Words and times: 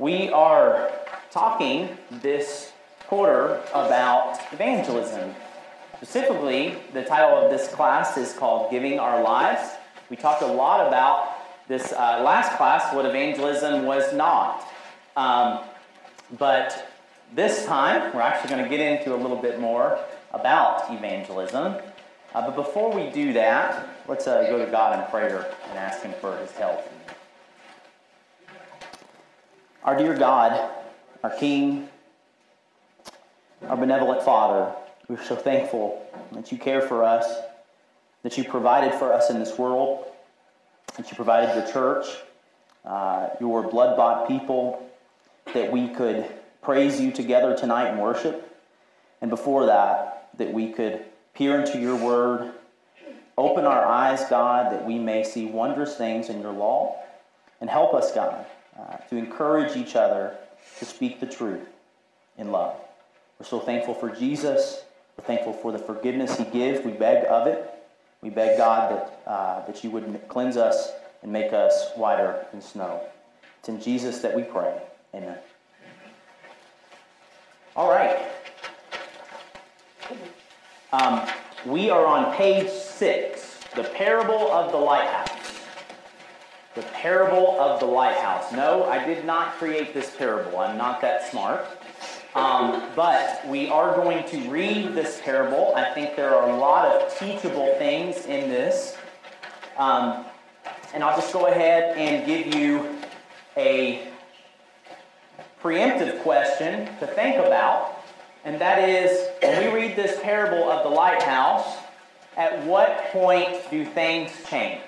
We 0.00 0.30
are 0.30 0.90
talking 1.30 1.90
this 2.22 2.72
quarter 3.06 3.60
about 3.74 4.40
evangelism. 4.50 5.34
Specifically, 5.98 6.76
the 6.94 7.04
title 7.04 7.36
of 7.36 7.50
this 7.50 7.68
class 7.68 8.16
is 8.16 8.32
called 8.32 8.70
Giving 8.70 8.98
Our 8.98 9.22
Lives. 9.22 9.74
We 10.08 10.16
talked 10.16 10.40
a 10.40 10.46
lot 10.46 10.88
about 10.88 11.68
this 11.68 11.92
uh, 11.92 12.22
last 12.24 12.56
class, 12.56 12.94
what 12.94 13.04
evangelism 13.04 13.84
was 13.84 14.14
not. 14.14 14.66
Um, 15.18 15.60
but 16.38 16.90
this 17.34 17.66
time, 17.66 18.14
we're 18.14 18.22
actually 18.22 18.48
going 18.48 18.64
to 18.64 18.70
get 18.70 18.80
into 18.80 19.14
a 19.14 19.20
little 19.20 19.36
bit 19.36 19.60
more 19.60 19.98
about 20.32 20.90
evangelism. 20.90 21.74
Uh, 22.34 22.46
but 22.46 22.56
before 22.56 22.90
we 22.90 23.10
do 23.10 23.34
that, 23.34 23.86
let's 24.08 24.26
uh, 24.26 24.44
go 24.44 24.64
to 24.64 24.70
God 24.70 24.98
in 24.98 25.10
prayer 25.10 25.54
and 25.68 25.78
ask 25.78 26.00
Him 26.00 26.14
for 26.22 26.38
His 26.38 26.52
help. 26.52 26.90
Our 29.82 29.96
dear 29.96 30.14
God, 30.14 30.70
our 31.24 31.30
King, 31.30 31.88
our 33.66 33.78
benevolent 33.78 34.22
Father, 34.22 34.74
we're 35.08 35.24
so 35.24 35.34
thankful 35.34 36.06
that 36.32 36.52
you 36.52 36.58
care 36.58 36.82
for 36.82 37.02
us, 37.02 37.24
that 38.22 38.36
you 38.36 38.44
provided 38.44 38.92
for 38.92 39.10
us 39.10 39.30
in 39.30 39.38
this 39.38 39.56
world, 39.56 40.04
that 40.98 41.10
you 41.10 41.16
provided 41.16 41.54
your 41.56 41.72
church, 41.72 42.06
uh, 42.84 43.30
your 43.40 43.62
blood 43.70 43.96
bought 43.96 44.28
people, 44.28 44.86
that 45.54 45.72
we 45.72 45.88
could 45.88 46.26
praise 46.60 47.00
you 47.00 47.10
together 47.10 47.56
tonight 47.56 47.90
in 47.90 47.96
worship. 47.96 48.54
And 49.22 49.30
before 49.30 49.64
that, 49.64 50.28
that 50.36 50.52
we 50.52 50.72
could 50.72 51.02
peer 51.32 51.58
into 51.58 51.80
your 51.80 51.96
word, 51.96 52.52
open 53.38 53.64
our 53.64 53.86
eyes, 53.86 54.28
God, 54.28 54.72
that 54.72 54.84
we 54.84 54.98
may 54.98 55.24
see 55.24 55.46
wondrous 55.46 55.96
things 55.96 56.28
in 56.28 56.42
your 56.42 56.52
law, 56.52 56.98
and 57.62 57.70
help 57.70 57.94
us, 57.94 58.12
God, 58.12 58.44
uh, 58.80 58.96
to 58.96 59.16
encourage 59.16 59.76
each 59.76 59.94
other 59.94 60.36
to 60.78 60.84
speak 60.84 61.20
the 61.20 61.26
truth 61.26 61.68
in 62.38 62.50
love. 62.50 62.76
We're 63.38 63.46
so 63.46 63.60
thankful 63.60 63.94
for 63.94 64.08
Jesus. 64.08 64.82
We're 65.16 65.24
thankful 65.24 65.52
for 65.52 65.72
the 65.72 65.78
forgiveness 65.78 66.38
he 66.38 66.44
gives. 66.44 66.84
We 66.84 66.92
beg 66.92 67.26
of 67.26 67.46
it. 67.46 67.70
We 68.22 68.30
beg, 68.30 68.56
God, 68.56 68.92
that, 68.92 69.30
uh, 69.30 69.66
that 69.66 69.82
you 69.82 69.90
would 69.90 70.28
cleanse 70.28 70.56
us 70.56 70.92
and 71.22 71.32
make 71.32 71.52
us 71.52 71.90
whiter 71.94 72.46
than 72.52 72.60
snow. 72.60 73.02
It's 73.58 73.68
in 73.68 73.80
Jesus 73.80 74.20
that 74.20 74.34
we 74.34 74.42
pray. 74.42 74.80
Amen. 75.14 75.36
All 77.76 77.90
right. 77.90 78.26
Um, 80.92 81.28
we 81.66 81.90
are 81.90 82.06
on 82.06 82.34
page 82.34 82.68
six, 82.70 83.58
the 83.76 83.84
parable 83.84 84.50
of 84.50 84.72
the 84.72 84.78
lighthouse. 84.78 85.39
The 86.74 86.82
parable 86.82 87.60
of 87.60 87.80
the 87.80 87.86
lighthouse. 87.86 88.52
No, 88.52 88.84
I 88.84 89.04
did 89.04 89.24
not 89.24 89.54
create 89.54 89.92
this 89.92 90.14
parable. 90.16 90.58
I'm 90.58 90.78
not 90.78 91.00
that 91.00 91.28
smart. 91.28 91.66
Um, 92.34 92.84
but 92.94 93.44
we 93.48 93.68
are 93.68 93.96
going 93.96 94.24
to 94.28 94.48
read 94.48 94.94
this 94.94 95.20
parable. 95.22 95.72
I 95.74 95.92
think 95.92 96.14
there 96.14 96.32
are 96.34 96.48
a 96.48 96.56
lot 96.56 96.86
of 96.86 97.18
teachable 97.18 97.74
things 97.78 98.24
in 98.26 98.48
this. 98.48 98.96
Um, 99.76 100.24
and 100.94 101.02
I'll 101.02 101.16
just 101.20 101.32
go 101.32 101.46
ahead 101.46 101.96
and 101.96 102.24
give 102.24 102.54
you 102.54 102.98
a 103.56 104.08
preemptive 105.60 106.22
question 106.22 106.86
to 106.98 107.06
think 107.06 107.36
about. 107.36 107.96
And 108.44 108.60
that 108.60 108.88
is 108.88 109.28
when 109.42 109.74
we 109.74 109.80
read 109.80 109.96
this 109.96 110.20
parable 110.22 110.70
of 110.70 110.84
the 110.84 110.90
lighthouse, 110.90 111.78
at 112.36 112.64
what 112.64 113.10
point 113.10 113.58
do 113.70 113.84
things 113.84 114.30
change? 114.48 114.80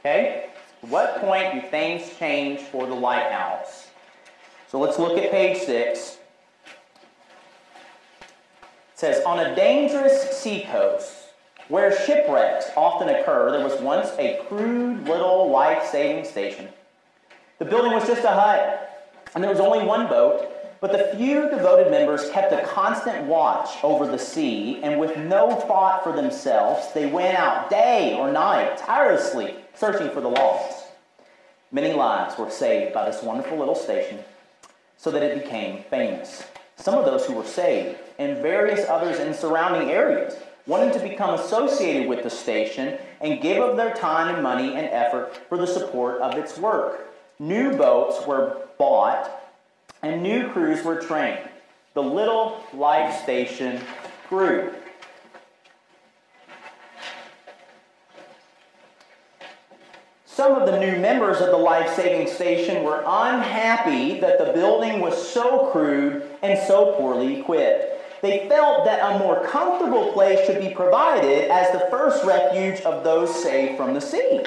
Okay? 0.00 0.50
What 0.88 1.20
point 1.20 1.54
do 1.54 1.68
things 1.68 2.16
change 2.18 2.58
for 2.58 2.86
the 2.86 2.94
lighthouse? 2.94 3.88
So 4.68 4.80
let's 4.80 4.98
look 4.98 5.16
at 5.16 5.30
page 5.30 5.58
6. 5.58 5.68
It 5.68 6.18
says, 8.96 9.24
On 9.24 9.38
a 9.38 9.54
dangerous 9.54 10.36
seacoast 10.36 11.14
where 11.68 11.96
shipwrecks 12.04 12.66
often 12.76 13.08
occur, 13.08 13.52
there 13.52 13.64
was 13.64 13.80
once 13.80 14.08
a 14.18 14.40
crude 14.48 15.06
little 15.06 15.50
life 15.50 15.86
saving 15.86 16.24
station. 16.24 16.68
The 17.60 17.64
building 17.64 17.92
was 17.92 18.08
just 18.08 18.24
a 18.24 18.32
hut, 18.32 19.14
and 19.36 19.44
there 19.44 19.50
was 19.50 19.60
only 19.60 19.86
one 19.86 20.08
boat, 20.08 20.48
but 20.80 20.90
the 20.90 21.16
few 21.16 21.48
devoted 21.48 21.92
members 21.92 22.28
kept 22.30 22.52
a 22.52 22.66
constant 22.66 23.24
watch 23.26 23.68
over 23.84 24.04
the 24.04 24.18
sea, 24.18 24.82
and 24.82 24.98
with 24.98 25.16
no 25.16 25.54
thought 25.54 26.02
for 26.02 26.12
themselves, 26.12 26.92
they 26.92 27.06
went 27.06 27.38
out 27.38 27.70
day 27.70 28.16
or 28.18 28.32
night, 28.32 28.78
tirelessly 28.78 29.61
searching 29.74 30.10
for 30.10 30.20
the 30.20 30.28
lost. 30.28 30.86
Many 31.70 31.92
lives 31.92 32.38
were 32.38 32.50
saved 32.50 32.92
by 32.92 33.06
this 33.10 33.22
wonderful 33.22 33.56
little 33.56 33.74
station, 33.74 34.18
so 34.96 35.10
that 35.10 35.22
it 35.22 35.42
became 35.42 35.84
famous. 35.84 36.44
Some 36.76 36.94
of 36.94 37.04
those 37.04 37.24
who 37.24 37.34
were 37.34 37.44
saved, 37.44 37.98
and 38.18 38.42
various 38.42 38.88
others 38.88 39.18
in 39.18 39.32
surrounding 39.34 39.90
areas, 39.90 40.34
wanted 40.66 40.92
to 40.92 41.00
become 41.00 41.34
associated 41.34 42.08
with 42.08 42.22
the 42.22 42.30
station 42.30 42.98
and 43.20 43.40
give 43.40 43.62
of 43.62 43.76
their 43.76 43.94
time 43.94 44.32
and 44.32 44.42
money 44.42 44.74
and 44.74 44.86
effort 44.86 45.36
for 45.48 45.58
the 45.58 45.66
support 45.66 46.20
of 46.20 46.36
its 46.36 46.58
work. 46.58 47.12
New 47.38 47.76
boats 47.76 48.26
were 48.26 48.68
bought 48.78 49.42
and 50.02 50.22
new 50.22 50.48
crews 50.50 50.84
were 50.84 51.00
trained. 51.00 51.48
The 51.94 52.02
Little 52.02 52.62
Life 52.72 53.22
Station 53.22 53.80
grew. 54.28 54.72
Some 60.42 60.60
of 60.60 60.66
the 60.66 60.76
new 60.76 60.98
members 60.98 61.40
of 61.40 61.50
the 61.50 61.56
life 61.56 61.94
saving 61.94 62.26
station 62.26 62.82
were 62.82 63.04
unhappy 63.06 64.18
that 64.18 64.38
the 64.38 64.52
building 64.52 64.98
was 64.98 65.30
so 65.30 65.70
crude 65.70 66.28
and 66.42 66.58
so 66.66 66.96
poorly 66.96 67.38
equipped. 67.38 68.20
They 68.22 68.48
felt 68.48 68.84
that 68.84 69.14
a 69.14 69.20
more 69.20 69.46
comfortable 69.46 70.12
place 70.12 70.44
should 70.44 70.58
be 70.58 70.74
provided 70.74 71.48
as 71.48 71.70
the 71.70 71.86
first 71.92 72.24
refuge 72.24 72.80
of 72.80 73.04
those 73.04 73.32
saved 73.40 73.76
from 73.76 73.94
the 73.94 74.00
sea. 74.00 74.44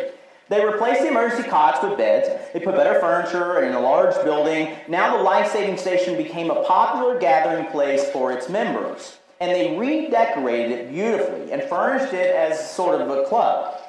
They 0.50 0.66
replaced 0.66 1.02
the 1.02 1.08
emergency 1.08 1.48
cots 1.48 1.82
with 1.82 1.98
beds. 1.98 2.28
They 2.52 2.60
put 2.60 2.76
better 2.76 3.00
furniture 3.00 3.62
in 3.62 3.72
a 3.72 3.80
large 3.80 4.22
building. 4.26 4.76
Now 4.90 5.16
the 5.16 5.24
life 5.24 5.50
saving 5.54 5.78
station 5.78 6.18
became 6.18 6.52
a 6.52 6.62
popular 6.66 7.18
gathering 7.18 7.68
place 7.68 8.04
for 8.12 8.34
its 8.34 8.50
members. 8.50 9.16
And 9.40 9.50
they 9.50 9.78
redecorated 9.78 10.72
it 10.78 10.92
beautifully 10.92 11.54
and 11.54 11.64
furnished 11.64 12.14
it 12.14 12.36
as 12.36 12.70
sort 12.76 13.00
of 13.00 13.10
a 13.10 13.24
club. 13.24 13.82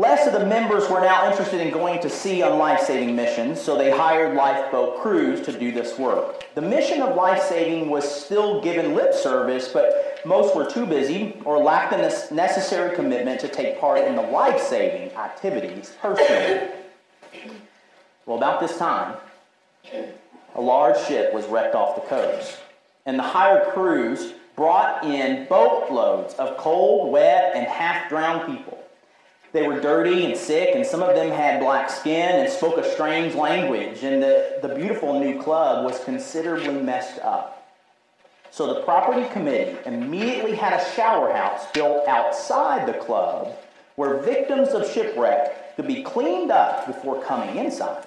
Less 0.00 0.26
of 0.26 0.32
the 0.32 0.46
members 0.46 0.88
were 0.88 1.02
now 1.02 1.30
interested 1.30 1.60
in 1.60 1.70
going 1.70 2.00
to 2.00 2.08
sea 2.08 2.40
on 2.40 2.58
life 2.58 2.80
saving 2.80 3.14
missions, 3.14 3.60
so 3.60 3.76
they 3.76 3.90
hired 3.90 4.34
lifeboat 4.34 5.02
crews 5.02 5.42
to 5.42 5.52
do 5.52 5.72
this 5.72 5.98
work. 5.98 6.42
The 6.54 6.62
mission 6.62 7.02
of 7.02 7.16
life 7.16 7.42
saving 7.42 7.90
was 7.90 8.10
still 8.10 8.62
given 8.62 8.94
lip 8.94 9.12
service, 9.12 9.68
but 9.68 10.22
most 10.24 10.56
were 10.56 10.64
too 10.64 10.86
busy 10.86 11.38
or 11.44 11.58
lacked 11.58 11.90
the 11.90 12.34
necessary 12.34 12.96
commitment 12.96 13.42
to 13.42 13.48
take 13.48 13.78
part 13.78 14.06
in 14.06 14.16
the 14.16 14.22
life 14.22 14.58
saving 14.62 15.14
activities 15.18 15.94
personally. 16.00 16.70
Well, 18.24 18.38
about 18.38 18.58
this 18.58 18.78
time, 18.78 19.18
a 20.54 20.60
large 20.62 20.98
ship 21.08 21.34
was 21.34 21.44
wrecked 21.44 21.74
off 21.74 21.96
the 21.96 22.08
coast, 22.08 22.56
and 23.04 23.18
the 23.18 23.22
hired 23.22 23.74
crews 23.74 24.32
brought 24.56 25.04
in 25.04 25.46
boatloads 25.46 26.32
of 26.36 26.56
cold, 26.56 27.12
wet, 27.12 27.52
and 27.54 27.66
half 27.66 28.08
drowned 28.08 28.46
people. 28.46 28.79
They 29.52 29.66
were 29.66 29.80
dirty 29.80 30.24
and 30.24 30.36
sick, 30.36 30.74
and 30.74 30.86
some 30.86 31.02
of 31.02 31.16
them 31.16 31.30
had 31.30 31.60
black 31.60 31.90
skin 31.90 32.40
and 32.40 32.50
spoke 32.50 32.76
a 32.76 32.88
strange 32.88 33.34
language, 33.34 34.04
and 34.04 34.22
the, 34.22 34.58
the 34.62 34.74
beautiful 34.74 35.18
new 35.18 35.42
club 35.42 35.84
was 35.84 36.02
considerably 36.04 36.80
messed 36.80 37.18
up. 37.20 37.56
So 38.52 38.72
the 38.72 38.82
property 38.82 39.28
committee 39.32 39.76
immediately 39.86 40.54
had 40.54 40.72
a 40.72 40.92
shower 40.92 41.32
house 41.32 41.66
built 41.72 42.06
outside 42.06 42.86
the 42.86 42.98
club 42.98 43.56
where 43.96 44.18
victims 44.18 44.68
of 44.70 44.90
shipwreck 44.90 45.76
could 45.76 45.86
be 45.86 46.02
cleaned 46.02 46.50
up 46.50 46.86
before 46.86 47.22
coming 47.22 47.56
inside. 47.56 48.06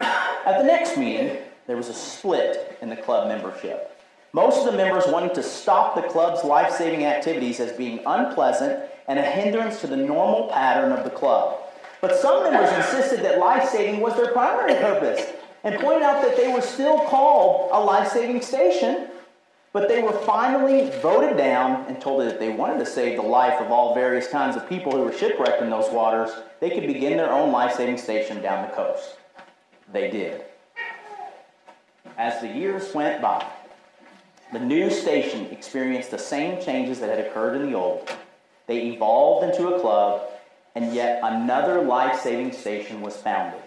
At 0.00 0.58
the 0.58 0.64
next 0.64 0.96
meeting, 0.96 1.38
there 1.66 1.76
was 1.76 1.88
a 1.88 1.94
split 1.94 2.78
in 2.80 2.88
the 2.88 2.96
club 2.96 3.28
membership. 3.28 3.92
Most 4.32 4.66
of 4.66 4.72
the 4.72 4.76
members 4.76 5.04
wanted 5.06 5.34
to 5.34 5.42
stop 5.42 5.94
the 5.94 6.02
club's 6.02 6.44
life 6.44 6.72
saving 6.72 7.04
activities 7.04 7.58
as 7.58 7.72
being 7.72 8.00
unpleasant 8.06 8.90
and 9.08 9.18
a 9.18 9.22
hindrance 9.22 9.80
to 9.80 9.86
the 9.86 9.96
normal 9.96 10.48
pattern 10.48 10.92
of 10.92 11.04
the 11.04 11.10
club. 11.10 11.58
But 12.00 12.16
some 12.16 12.42
members 12.42 12.72
insisted 12.72 13.24
that 13.24 13.38
life 13.38 13.68
saving 13.68 14.00
was 14.00 14.14
their 14.14 14.32
primary 14.32 14.74
purpose 14.74 15.32
and 15.64 15.78
pointed 15.80 16.02
out 16.02 16.22
that 16.22 16.36
they 16.36 16.52
were 16.52 16.60
still 16.60 17.00
called 17.00 17.70
a 17.72 17.80
life 17.80 18.12
saving 18.12 18.42
station, 18.42 19.08
but 19.72 19.88
they 19.88 20.02
were 20.02 20.12
finally 20.12 20.90
voted 21.00 21.36
down 21.36 21.84
and 21.86 22.00
told 22.00 22.20
that 22.20 22.34
if 22.34 22.38
they 22.38 22.50
wanted 22.50 22.78
to 22.78 22.86
save 22.86 23.16
the 23.16 23.22
life 23.22 23.60
of 23.60 23.70
all 23.70 23.94
various 23.94 24.28
kinds 24.28 24.56
of 24.56 24.68
people 24.68 24.92
who 24.92 25.02
were 25.02 25.12
shipwrecked 25.12 25.62
in 25.62 25.70
those 25.70 25.90
waters, 25.90 26.30
they 26.60 26.70
could 26.70 26.86
begin 26.86 27.16
their 27.16 27.32
own 27.32 27.50
life 27.50 27.74
saving 27.74 27.98
station 27.98 28.40
down 28.42 28.68
the 28.68 28.74
coast. 28.74 29.16
They 29.92 30.10
did. 30.10 30.44
As 32.18 32.40
the 32.40 32.48
years 32.48 32.94
went 32.94 33.20
by, 33.20 33.44
the 34.52 34.60
new 34.60 34.90
station 34.90 35.46
experienced 35.46 36.10
the 36.10 36.18
same 36.18 36.62
changes 36.62 37.00
that 37.00 37.10
had 37.10 37.26
occurred 37.26 37.56
in 37.56 37.70
the 37.70 37.76
old. 37.76 38.08
They 38.66 38.88
evolved 38.88 39.44
into 39.44 39.74
a 39.74 39.80
club, 39.80 40.22
and 40.74 40.94
yet 40.94 41.20
another 41.22 41.82
life 41.82 42.20
saving 42.20 42.52
station 42.52 43.00
was 43.00 43.16
founded. 43.16 43.60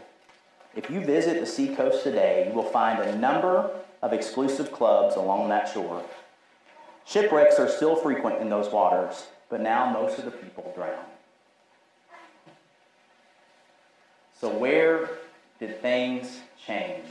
If 0.76 0.90
you 0.90 1.00
visit 1.02 1.40
the 1.40 1.46
seacoast 1.46 2.04
today, 2.04 2.48
you 2.48 2.54
will 2.54 2.64
find 2.64 3.00
a 3.00 3.18
number 3.18 3.72
of 4.02 4.14
exclusive 4.14 4.72
clubs 4.72 5.16
along 5.16 5.50
that 5.50 5.72
shore. 5.74 6.04
Shipwrecks 7.06 7.58
are 7.60 7.70
still 7.70 7.96
frequent 7.96 8.40
in 8.40 8.50
those 8.50 8.72
waters, 8.72 9.28
but 9.50 9.62
now 9.62 9.92
most 9.92 10.20
of 10.20 10.26
the 10.26 10.32
people 10.32 10.72
drown. 10.76 11.06
So, 14.40 14.50
where 14.50 15.10
did 15.60 15.82
things 15.82 16.40
change 16.66 17.08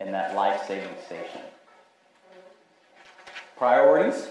in 0.00 0.12
that 0.12 0.34
life 0.34 0.62
saving 0.66 0.94
station? 1.04 1.42
Priorities? 3.58 4.28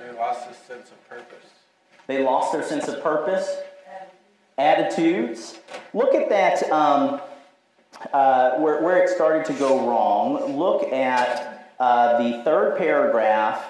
They 0.00 0.16
lost 0.16 0.48
a 0.50 0.54
sense 0.54 0.90
of 0.90 1.08
purpose. 1.08 1.46
They 2.06 2.22
lost 2.22 2.52
their 2.52 2.62
sense 2.62 2.88
of 2.88 3.02
purpose. 3.02 3.58
Attitudes. 4.56 5.58
Look 5.92 6.14
at 6.14 6.28
that 6.30 6.70
um, 6.70 7.20
uh, 8.12 8.52
where, 8.52 8.82
where 8.82 9.02
it 9.02 9.10
started 9.10 9.44
to 9.46 9.52
go 9.54 9.86
wrong. 9.86 10.56
Look 10.56 10.90
at 10.92 11.72
uh, 11.78 12.22
the 12.22 12.42
third 12.44 12.78
paragraph 12.78 13.64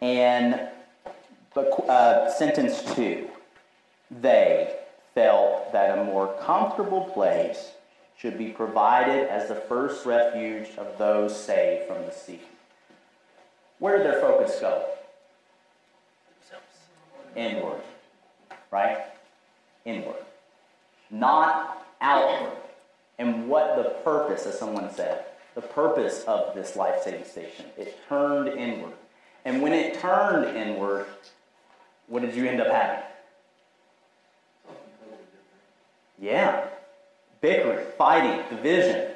and 0.00 0.68
uh, 1.56 2.30
sentence 2.32 2.82
two. 2.94 3.28
They 4.10 4.74
felt 5.14 5.72
that 5.72 5.98
a 5.98 6.04
more 6.04 6.34
comfortable 6.42 7.04
place 7.04 7.72
should 8.16 8.36
be 8.36 8.48
provided 8.48 9.28
as 9.28 9.48
the 9.48 9.54
first 9.54 10.04
refuge 10.04 10.68
of 10.76 10.98
those 10.98 11.38
saved 11.38 11.86
from 11.86 12.04
the 12.04 12.12
sea. 12.12 12.40
Where 13.78 13.96
did 13.96 14.06
their 14.06 14.20
focus 14.20 14.58
go? 14.60 14.84
Inward. 17.36 17.80
Right? 18.70 18.98
Inward. 19.84 20.24
Not 21.10 21.86
outward. 22.00 22.52
And 23.18 23.48
what 23.48 23.76
the 23.76 23.90
purpose, 24.02 24.46
as 24.46 24.58
someone 24.58 24.92
said, 24.92 25.24
the 25.54 25.60
purpose 25.62 26.24
of 26.24 26.54
this 26.54 26.76
life 26.76 27.02
saving 27.02 27.24
station. 27.24 27.66
It 27.76 27.98
turned 28.08 28.48
inward. 28.48 28.94
And 29.44 29.62
when 29.62 29.72
it 29.72 30.00
turned 30.00 30.56
inward, 30.56 31.06
what 32.06 32.22
did 32.22 32.34
you 32.34 32.46
end 32.46 32.60
up 32.60 32.68
having? 32.68 33.04
Yeah. 36.20 36.66
Bickering, 37.40 37.86
fighting, 37.96 38.44
division, 38.54 39.08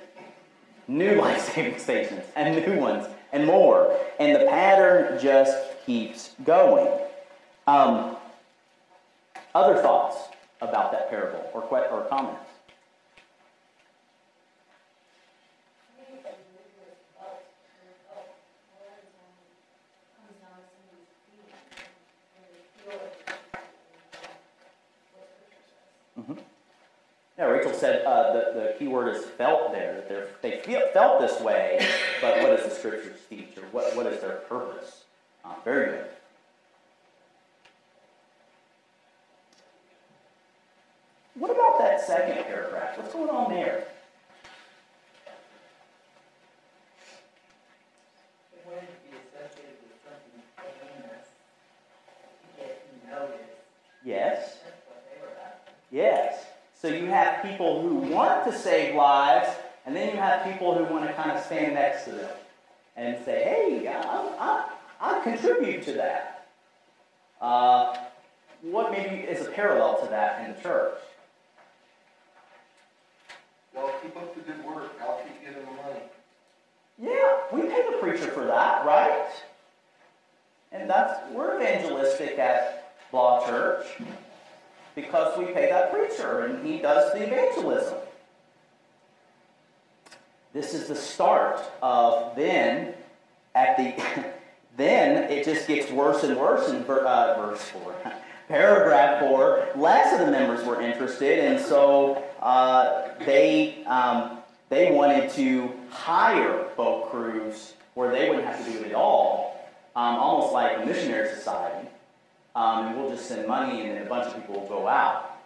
new 0.89 1.15
life 1.21 1.53
saving 1.55 1.79
stations, 1.79 2.25
and 2.35 2.67
new 2.67 2.79
ones, 2.81 3.07
and 3.33 3.47
more. 3.47 3.97
And 4.19 4.35
the 4.35 4.47
pattern 4.47 5.21
just 5.21 5.57
keeps 5.85 6.35
going. 6.45 6.89
Um, 7.67 8.17
other 9.55 9.81
thoughts 9.81 10.17
about 10.61 10.93
that 10.93 11.09
parable 11.09 11.49
or, 11.55 11.63
or 11.63 12.07
comments? 12.09 12.51
Mm-hmm. 26.19 26.35
Yeah, 27.39 27.45
Rachel 27.47 27.73
said 27.73 28.05
uh, 28.05 28.33
the, 28.33 28.53
the 28.55 28.77
key 28.79 28.87
word 28.87 29.15
is 29.15 29.25
felt 29.25 29.73
there. 29.73 30.05
They're, 30.09 30.29
they 30.43 30.61
feel, 30.61 30.87
felt 30.93 31.21
this 31.21 31.41
way, 31.41 31.85
but 32.21 32.39
what 32.39 32.57
does 32.57 32.65
the 32.65 32.71
scriptures 32.71 33.19
teach, 33.29 33.57
or 33.57 33.63
what, 33.73 33.97
what 33.97 34.07
is 34.07 34.21
their 34.21 34.37
purpose? 34.49 35.05
Uh, 35.45 35.55
very 35.65 35.87
good. 35.87 36.07
What 41.35 41.51
about 41.51 41.79
that 41.81 42.04
second 42.15 42.45
paragraph? 42.45 42.97
What's 42.97 43.13
going 43.13 43.29
on 43.29 43.51
there? 43.51 43.89
Yes. 54.05 54.59
Yes. 55.91 56.45
So 56.81 56.89
you 56.89 57.07
have 57.07 57.43
people 57.43 57.83
who 57.83 57.95
want 57.95 58.45
to 58.45 58.57
save 58.57 58.95
lives, 58.95 59.49
and 59.87 59.97
then 59.97 60.11
you 60.11 60.17
have 60.17 60.45
people 60.45 60.77
who 60.77 60.85
want 60.93 61.07
to 61.07 61.13
kind 61.15 61.33
of 61.33 61.43
stand 61.43 61.75
next 61.75 62.05
to 62.05 62.13
them 62.13 62.31
and 62.97 63.25
say, 63.25 63.43
hey, 63.43 63.89
I, 63.89 64.71
I, 65.01 65.17
I 65.17 65.21
contribute 65.23 65.83
to 65.85 65.95
that. 65.95 66.47
Uh, 67.41 67.97
what 68.63 68.93
maybe 68.93 69.23
is 69.23 69.47
a 69.47 69.51
parallel 69.51 70.01
to 70.03 70.07
that 70.11 70.45
in 70.45 70.55
the 70.55 70.61
church? 70.61 70.95
Well, 73.75 73.93
keep 74.03 74.17
up 74.17 74.35
the 74.35 74.41
good 74.41 74.65
work. 74.65 74.93
I'll 75.01 75.21
keep 75.23 75.41
giving 75.41 75.65
the 75.65 75.73
money. 75.73 76.01
Yeah, 76.99 77.39
we 77.53 77.63
pay 77.63 77.85
the 77.91 77.97
preacher 77.99 78.31
for 78.31 78.45
that, 78.45 78.87
right? 78.87 79.29
And 80.71 80.89
that's 80.89 81.31
we're 81.33 81.57
evangelistic 81.57 82.39
at 82.39 82.95
Law 83.13 83.47
Church 83.47 83.87
because 84.95 85.39
we 85.39 85.47
pay 85.47 85.69
that 85.71 85.93
preacher 85.93 86.47
and 86.47 86.65
he 86.65 86.79
does 86.79 87.13
the 87.13 87.25
evangelism. 87.25 87.99
This 90.53 90.73
is 90.73 90.87
the 90.87 90.95
start 90.95 91.61
of 91.83 92.37
then 92.37 92.95
at 93.57 93.77
the 93.77 93.95
then 94.77 95.31
it 95.31 95.45
just 95.45 95.67
gets 95.67 95.91
worse 95.91 96.23
and 96.23 96.37
worse 96.37 96.69
in 96.69 96.85
uh, 96.85 97.35
verse 97.39 97.63
four. 97.63 97.95
Paragraph 98.49 99.21
four, 99.21 99.69
less 99.75 100.13
of 100.13 100.27
the 100.27 100.31
members 100.31 100.65
were 100.67 100.81
interested, 100.81 101.39
and 101.39 101.59
so 101.59 102.23
uh, 102.43 103.09
they 103.25 103.83
um, 103.85 104.39
they 104.69 104.91
wanted 104.91 105.31
to 105.31 105.73
hire 105.89 106.69
boat 106.77 107.11
crews 107.11 107.73
where 107.95 108.11
they 108.13 108.29
wouldn't 108.29 108.47
have 108.47 108.63
to 108.65 108.71
do 108.71 108.79
it 108.81 108.89
at 108.89 108.95
all, 108.95 109.71
um, 109.97 110.17
almost 110.17 110.53
like 110.53 110.77
a 110.77 110.85
missionary 110.85 111.29
society. 111.35 111.89
Um, 112.55 112.87
and 112.87 112.97
we'll 112.97 113.11
just 113.11 113.27
send 113.27 113.49
money, 113.49 113.81
and 113.81 113.97
then 113.97 114.07
a 114.07 114.09
bunch 114.09 114.27
of 114.27 114.35
people 114.35 114.61
will 114.61 114.69
go 114.69 114.87
out. 114.87 115.39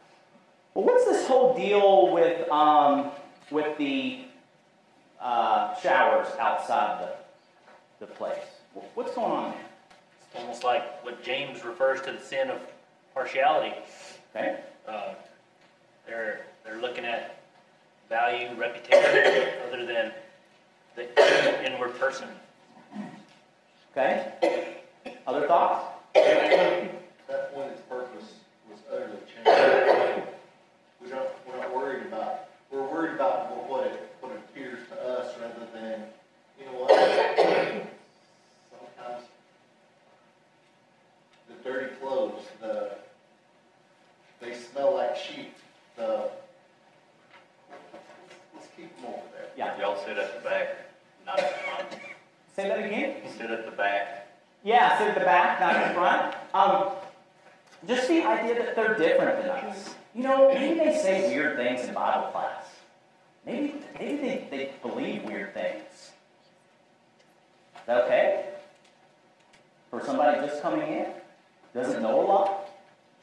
Well, 0.74 0.84
what's 0.84 1.04
this 1.04 1.26
whole 1.26 1.56
deal 1.56 2.12
with 2.12 2.50
um, 2.50 3.12
with 3.50 3.78
the 3.78 4.22
uh, 5.20 5.74
showers 5.76 6.26
outside 6.40 7.08
the 8.00 8.06
the 8.06 8.12
place? 8.12 8.44
What's 8.94 9.14
going 9.14 9.30
on 9.30 9.50
there? 9.52 9.60
It's 10.30 10.40
almost 10.40 10.64
like 10.64 11.04
what 11.04 11.22
James 11.22 11.64
refers 11.64 12.00
to 12.02 12.12
the 12.12 12.20
sin 12.20 12.50
of 12.50 12.60
partiality. 13.18 13.74
Okay. 14.30 14.60
Uh, 14.86 15.14
they're 16.06 16.42
they're 16.64 16.80
looking 16.80 17.04
at 17.04 17.40
value, 18.08 18.48
reputation, 18.56 19.48
other 19.66 19.84
than 19.84 20.12
the 20.94 21.66
inward 21.66 21.98
person. 21.98 22.28
Okay. 23.90 24.76
Other 25.26 25.48
thoughts? 25.48 25.84
That 26.14 27.52
point, 27.54 27.72
its 27.72 27.82
purpose 27.88 28.34
was 28.70 28.78
utterly 28.90 29.18
changed. 29.26 30.28
We 31.02 31.10
don't, 31.10 31.28
we're 31.46 31.56
not 31.58 31.74
worried 31.74 32.06
about, 32.06 32.48
we're 32.70 32.86
worried 32.86 33.14
about 33.14 33.50
what- 33.50 33.68
what 33.68 33.86
it, 33.86 34.16
what 34.20 34.32
it 34.32 34.38
appears 34.48 34.78
to 34.88 34.94
us 35.06 35.34
rather 35.40 35.66
than, 35.74 36.04
you 36.58 36.64
know 36.66 36.72
what? 36.72 36.90
Sometimes 38.96 39.24
the 41.48 41.54
dirty 41.68 41.94
clothes, 41.96 42.42
the, 42.60 42.92
they 44.40 44.54
smell 44.54 44.94
like 44.94 45.16
sheep, 45.16 45.54
the, 45.96 46.30
let's 48.54 48.68
keep 48.76 48.94
them 48.96 49.06
over 49.06 49.22
there. 49.34 49.48
Yeah. 49.56 49.78
Y'all 49.78 50.02
sit 50.04 50.16
at 50.16 50.42
the 50.42 50.48
back, 50.48 50.76
not 51.26 51.38
at 51.38 51.50
the 51.52 51.58
front. 51.58 52.02
Say 52.56 52.68
that 52.68 52.78
again. 52.84 53.16
Sit 53.36 53.50
at 53.50 53.64
the 53.66 53.70
back. 53.72 54.26
Yeah, 54.64 54.98
sit 54.98 55.08
at 55.08 55.14
the 55.14 55.20
back, 55.24 55.60
not 55.60 55.76
in 55.88 55.94
front. 55.94 56.34
Um, 56.52 56.88
just 57.86 58.08
the 58.08 58.24
idea 58.24 58.54
that 58.56 58.74
they're 58.74 58.98
different 58.98 59.40
than 59.42 59.50
us. 59.50 59.94
You 60.14 60.24
know, 60.24 60.52
maybe 60.52 60.76
they 60.80 60.96
say 60.96 61.32
weird 61.32 61.56
things 61.56 61.86
in 61.86 61.94
Bible 61.94 62.32
class. 62.32 62.64
Maybe, 63.46 63.74
maybe 64.00 64.16
they, 64.16 64.48
they 64.50 64.72
believe 64.82 65.22
weird 65.22 65.54
things. 65.54 65.84
Is 65.92 67.86
that 67.86 68.04
okay? 68.04 68.46
For 69.90 70.04
somebody 70.04 70.44
just 70.44 70.60
coming 70.60 70.82
in, 70.92 71.06
doesn't 71.72 72.02
know 72.02 72.20
a 72.20 72.26
lot, 72.26 72.68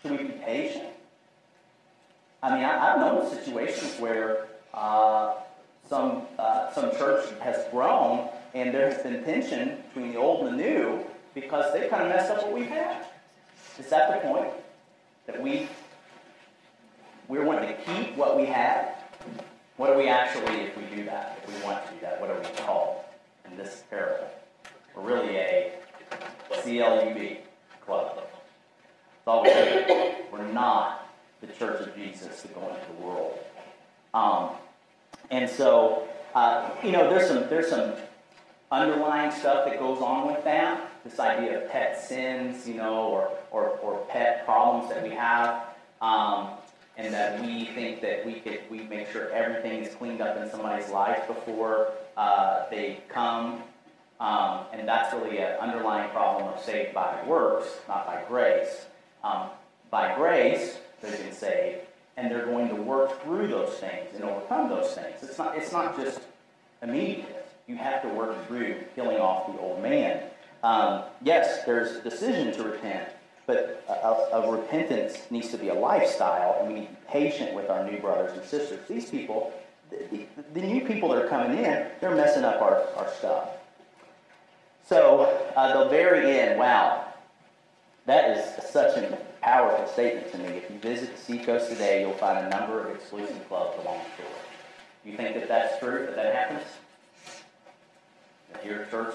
should 0.02 0.12
we 0.12 0.18
be 0.20 0.34
patient? 0.46 0.86
I 2.42 2.56
mean, 2.56 2.64
I, 2.64 2.94
I've 2.94 3.00
known 3.02 3.30
situations 3.30 4.00
where 4.00 4.46
uh, 4.74 5.34
some 5.90 6.22
uh, 6.40 6.72
some 6.72 6.92
church 6.92 7.26
has 7.42 7.66
grown, 7.72 8.30
and 8.54 8.74
there 8.74 8.90
has 8.90 9.02
been 9.04 9.22
tension 9.26 9.84
between 9.88 10.14
the 10.14 10.20
old 10.20 10.48
and 10.48 10.58
the 10.58 10.64
new 10.64 11.04
because 11.34 11.74
they 11.74 11.90
kind 11.90 12.04
of 12.04 12.10
messed 12.10 12.32
up 12.32 12.44
what 12.44 12.54
we've 12.54 12.68
had. 12.70 13.06
Is 13.78 13.90
that 13.90 14.10
the 14.24 14.28
point? 14.30 14.48
That 15.28 15.42
we 15.42 15.68
we're 17.28 17.44
wanting 17.44 17.68
to 17.70 17.76
keep 17.84 18.16
what 18.16 18.38
we 18.38 18.46
have? 18.46 18.90
What 19.78 19.92
do 19.92 19.98
we 19.98 20.08
actually, 20.08 20.62
if 20.62 20.78
we 20.78 20.84
do 20.96 21.04
that, 21.06 21.40
if 21.44 21.54
we 21.60 21.66
want 21.66 21.86
to 21.86 21.94
do 21.94 22.00
that, 22.02 22.22
what 22.22 22.30
are 22.30 22.40
we 22.40 22.46
called 22.64 22.98
in 23.50 23.58
this 23.58 23.84
parable? 23.90 24.30
We're 24.96 25.02
really 25.02 25.36
a 25.36 25.74
CLUB 26.52 27.38
club. 27.86 28.16
That's 28.16 29.28
all 29.28 29.42
we're 29.44 29.86
doing. 29.88 30.14
We're 30.32 30.48
not 30.54 31.10
the 31.42 31.48
church 31.48 31.82
of 31.86 31.96
Jesus 31.96 32.44
to 32.44 32.48
go 32.50 32.62
into 32.70 32.80
the 32.96 33.06
world 33.06 33.38
Um, 34.14 34.52
and 35.32 35.50
so, 35.50 36.08
uh, 36.36 36.70
you 36.84 36.92
know, 36.92 37.10
there's 37.10 37.28
some 37.28 37.50
there's 37.50 37.70
some 37.70 37.94
underlying 38.72 39.32
stuff 39.32 39.66
that 39.66 39.80
goes 39.80 40.02
on 40.02 40.28
with 40.28 40.44
that. 40.44 40.92
This 41.06 41.20
idea 41.20 41.64
of 41.64 41.72
pet 41.72 42.00
sins, 42.00 42.68
you 42.68 42.76
know, 42.76 43.06
or 43.06 43.32
or, 43.52 43.70
or 43.80 44.06
pet 44.10 44.46
problems 44.46 44.94
that 44.94 45.02
we 45.02 45.12
have, 45.12 45.64
um, 46.02 46.50
and 46.98 47.14
that 47.14 47.42
we 47.42 47.66
think 47.66 48.02
that 48.02 48.26
we 48.26 48.34
could 48.34 48.60
we 48.70 48.82
make 48.82 49.10
sure 49.12 49.32
everything 49.32 49.82
is 49.84 49.96
cleaned 49.96 50.22
up 50.22 50.36
in 50.38 50.50
somebody's 50.52 50.90
life 50.90 51.26
before 51.28 51.94
uh, 52.18 52.70
they 52.70 53.00
come. 53.08 53.64
Um, 54.20 54.66
and 54.72 54.88
that's 54.88 55.14
really 55.14 55.40
an 55.40 55.58
underlying 55.60 56.10
problem 56.12 56.54
of 56.54 56.62
saved 56.62 56.94
by 56.94 57.22
works, 57.28 57.68
not 57.88 58.06
by 58.06 58.24
grace. 58.28 58.86
Um, 59.24 59.50
by 59.90 60.16
grace, 60.16 60.78
they've 61.02 61.18
been 61.18 61.34
saved, 61.34 61.82
and 62.18 62.32
they're 62.32 62.46
going 62.46 62.70
to 62.70 62.76
work 62.76 63.22
through 63.24 63.48
those 63.48 63.74
things 63.78 64.08
and 64.16 64.24
overcome 64.24 64.70
those 64.70 64.94
things. 64.94 65.22
It's 65.22 65.38
not, 65.38 65.58
it's 65.58 65.72
not 65.72 65.98
just 65.98 66.20
immediate. 66.82 67.48
You 67.68 67.76
have 67.78 68.02
to 68.04 68.10
work 68.10 68.48
through 68.48 68.76
killing 68.96 69.18
off 69.18 69.52
the 69.52 69.60
old 69.60 69.82
man. 69.82 70.24
Um, 70.64 71.04
yes, 71.22 71.64
there's 71.66 72.02
decision 72.04 72.54
to 72.54 72.64
repent, 72.64 73.10
but 73.46 73.84
a, 73.88 74.38
a, 74.38 74.52
repentance 74.52 75.18
needs 75.30 75.50
to 75.50 75.58
be 75.58 75.70
a 75.70 75.74
lifestyle, 75.74 76.58
and 76.60 76.68
we 76.68 76.80
need 76.80 76.88
to 76.88 76.92
be 76.92 76.98
patient 77.08 77.54
with 77.54 77.70
our 77.70 77.84
new 77.90 78.00
brothers 78.00 78.36
and 78.36 78.44
sisters. 78.44 78.80
These 78.88 79.10
people, 79.10 79.54
the, 79.92 80.26
the, 80.54 80.62
new 80.62 80.86
people 80.86 81.10
that 81.10 81.24
are 81.24 81.28
coming 81.28 81.58
in, 81.58 81.88
they're 82.02 82.16
messing 82.16 82.44
up 82.44 82.62
our, 82.62 82.84
our 82.98 83.12
stuff. 83.14 83.50
So, 84.88 85.26
uh, 85.56 85.84
the 85.84 85.90
very 85.90 86.40
end, 86.40 86.60
wow, 86.60 87.06
that 88.06 88.38
is 88.38 88.66
such 88.72 88.98
a 88.98 89.18
powerful 89.46 89.86
statement 89.86 90.32
to 90.32 90.40
me. 90.40 90.58
If 90.58 90.72
you 90.72 90.80
visit 90.80 91.16
the 91.16 91.22
Seacoast 91.22 91.70
today, 91.70 92.02
you'll 92.02 92.14
find 92.14 92.48
a 92.48 92.50
number 92.50 92.84
of 92.84 92.96
exclusive 92.96 93.48
clubs 93.48 93.78
along 93.80 94.00
the 94.00 94.24
shore. 94.24 94.32
You 95.06 95.16
think 95.16 95.36
that 95.36 95.48
that's 95.48 95.78
true, 95.78 96.08
that 96.08 96.16
that 96.16 96.34
happens? 96.34 96.64
That 98.52 98.66
your 98.66 98.86
church, 98.86 99.14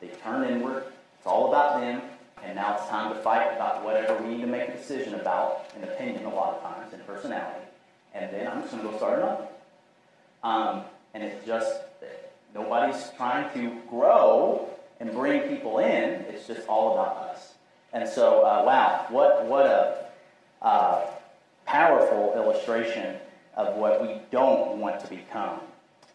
they 0.00 0.08
turn 0.08 0.50
inward, 0.50 0.82
it's 1.16 1.26
all 1.26 1.46
about 1.46 1.80
them, 1.80 2.02
and 2.42 2.56
now 2.56 2.76
it's 2.76 2.88
time 2.88 3.14
to 3.14 3.20
fight 3.20 3.54
about 3.54 3.84
whatever 3.84 4.20
we 4.20 4.34
need 4.34 4.40
to 4.40 4.48
make 4.48 4.68
a 4.68 4.76
decision 4.76 5.14
about, 5.14 5.70
an 5.76 5.84
opinion 5.84 6.24
a 6.24 6.34
lot 6.34 6.54
of 6.54 6.62
times, 6.62 6.92
and 6.92 7.06
personality. 7.06 7.64
And 8.14 8.32
then 8.34 8.48
I'm 8.48 8.62
just 8.62 8.72
going 8.72 8.82
to 8.82 8.90
go 8.90 8.96
start 8.96 9.20
another. 9.20 9.46
Um, 10.42 10.82
and 11.14 11.22
it's 11.22 11.46
just, 11.46 11.72
nobody's 12.52 13.10
trying 13.16 13.48
to 13.54 13.80
grow 13.88 14.68
and 14.98 15.12
bring 15.12 15.42
people 15.42 15.78
in, 15.78 16.24
it's 16.28 16.48
just 16.48 16.66
all 16.66 16.94
about 16.94 17.16
us. 17.28 17.52
And 17.92 18.08
so, 18.08 18.40
uh, 18.40 18.62
wow, 18.64 19.06
what, 19.08 19.44
what 19.46 19.66
a 19.66 20.06
uh, 20.62 21.06
powerful 21.66 22.32
illustration 22.36 23.16
of 23.56 23.76
what 23.76 24.02
we 24.02 24.20
don't 24.30 24.78
want 24.78 25.00
to 25.00 25.08
become. 25.08 25.60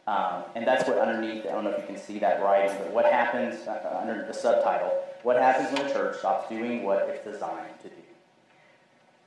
Um, 0.05 0.43
and 0.55 0.67
that's 0.67 0.87
what 0.87 0.97
underneath, 0.97 1.45
I 1.45 1.51
don't 1.51 1.63
know 1.63 1.71
if 1.71 1.79
you 1.79 1.87
can 1.87 1.97
see 1.97 2.19
that 2.19 2.41
writing, 2.41 2.75
but 2.77 2.91
what 2.91 3.05
happens 3.05 3.67
uh, 3.67 3.99
under 4.01 4.25
the 4.25 4.33
subtitle, 4.33 4.91
what 5.23 5.37
happens 5.37 5.71
when 5.71 5.89
a 5.89 5.93
church 5.93 6.17
stops 6.17 6.49
doing 6.49 6.83
what 6.83 7.07
it's 7.09 7.23
designed 7.23 7.79
to 7.81 7.89
do? 7.89 7.95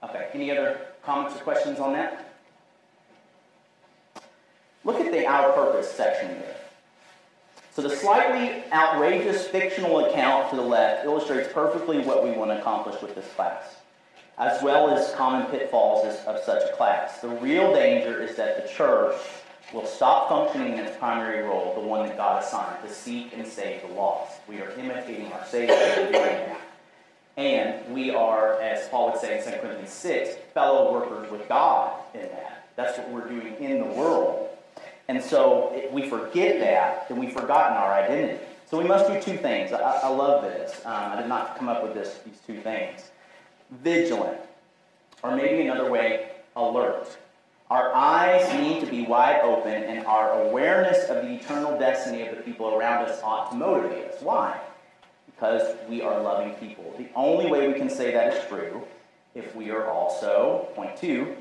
Okay, 0.05 0.29
any 0.35 0.51
other 0.51 0.79
comments 1.03 1.37
or 1.37 1.41
questions 1.41 1.81
on 1.81 1.95
that? 1.95 2.35
Look 4.85 5.01
at 5.01 5.11
the 5.11 5.27
Our 5.27 5.53
Purpose 5.53 5.91
section 5.91 6.29
there. 6.29 6.57
So 7.77 7.83
the 7.83 7.95
slightly 7.95 8.65
outrageous 8.73 9.49
fictional 9.49 10.07
account 10.07 10.49
to 10.49 10.57
the 10.57 10.63
left 10.63 11.05
illustrates 11.05 11.53
perfectly 11.53 11.99
what 11.99 12.25
we 12.25 12.31
want 12.31 12.51
to 12.51 12.59
accomplish 12.59 13.03
with 13.03 13.15
this 13.15 13.31
class, 13.35 13.65
as 14.39 14.63
well 14.63 14.89
as 14.89 15.13
common 15.13 15.47
pitfalls 15.49 16.07
of 16.27 16.39
such 16.43 16.63
a 16.63 16.75
class. 16.75 17.21
The 17.21 17.29
real 17.29 17.75
danger 17.75 18.23
is 18.23 18.35
that 18.37 18.63
the 18.63 18.73
church 18.73 19.15
will 19.75 19.85
stop 19.85 20.31
functioning 20.31 20.79
in 20.79 20.87
its 20.87 20.97
primary 20.97 21.43
role, 21.43 21.75
the 21.75 21.87
one 21.87 22.09
that 22.09 22.17
God 22.17 22.43
assigned, 22.43 22.83
to 22.83 22.91
seek 22.91 23.37
and 23.37 23.47
save 23.47 23.83
the 23.83 23.89
lost. 23.89 24.41
We 24.49 24.63
are 24.63 24.71
imitating 24.71 25.31
our 25.35 25.45
Savior 25.45 25.75
in 25.75 26.13
doing 26.13 26.23
that. 26.23 26.61
And 27.37 27.95
we 27.95 28.11
are, 28.11 28.59
as 28.59 28.89
Paul 28.89 29.11
would 29.11 29.21
say 29.21 29.37
in 29.37 29.45
2 29.45 29.51
Corinthians 29.59 29.93
6, 29.93 30.35
fellow 30.55 30.95
workers 30.95 31.31
with 31.31 31.47
God 31.47 31.93
in 32.15 32.23
that. 32.23 32.69
That's 32.77 32.97
what 32.97 33.11
we're 33.11 33.29
doing 33.29 33.55
in 33.57 33.81
the 33.81 33.95
world. 33.95 34.46
And 35.09 35.23
so 35.23 35.73
if 35.75 35.93
we 35.93 36.09
forget 36.09 36.59
that, 36.61 37.09
then 37.09 37.19
we've 37.19 37.33
forgotten 37.33 37.77
our 37.77 37.93
identity. 37.93 38.43
So 38.69 38.79
we 38.79 38.85
must 38.85 39.07
do 39.07 39.21
two 39.21 39.39
things. 39.39 39.73
I, 39.73 39.79
I 39.79 40.09
love 40.09 40.43
this. 40.43 40.81
Um, 40.85 41.13
I 41.13 41.17
did 41.17 41.29
not 41.29 41.57
come 41.57 41.69
up 41.69 41.83
with 41.85 41.95
this, 41.95 42.19
these 42.25 42.41
two 42.47 42.61
things. 42.61 43.11
Vigilant, 43.71 44.41
or 45.23 45.37
maybe 45.37 45.67
another 45.67 45.91
way, 45.91 46.31
alert. 46.57 47.17
Our 47.71 47.93
eyes 47.95 48.53
need 48.61 48.81
to 48.81 48.87
be 48.87 49.03
wide 49.03 49.41
open, 49.43 49.73
and 49.73 50.07
our 50.07 50.43
awareness 50.43 51.09
of 51.09 51.25
the 51.25 51.35
eternal 51.35 51.79
destiny 51.79 52.23
of 52.23 52.37
the 52.37 52.43
people 52.43 52.75
around 52.75 53.09
us 53.09 53.21
ought 53.23 53.51
to 53.51 53.57
motivate 53.57 54.05
us. 54.07 54.23
Why? 54.23 54.61
Because 55.27 55.77
we 55.89 56.01
are 56.01 56.21
loving 56.23 56.55
people. 56.55 56.95
The 56.97 57.09
only 57.15 57.51
way 57.51 57.67
we 57.67 57.75
can 57.75 57.91
say 57.91 58.13
that 58.13 58.35
is 58.35 58.49
true 58.49 58.83
if 59.35 59.55
we 59.55 59.71
are 59.71 59.91
also, 59.91 60.69
point 60.75 60.97
two, 60.97 61.37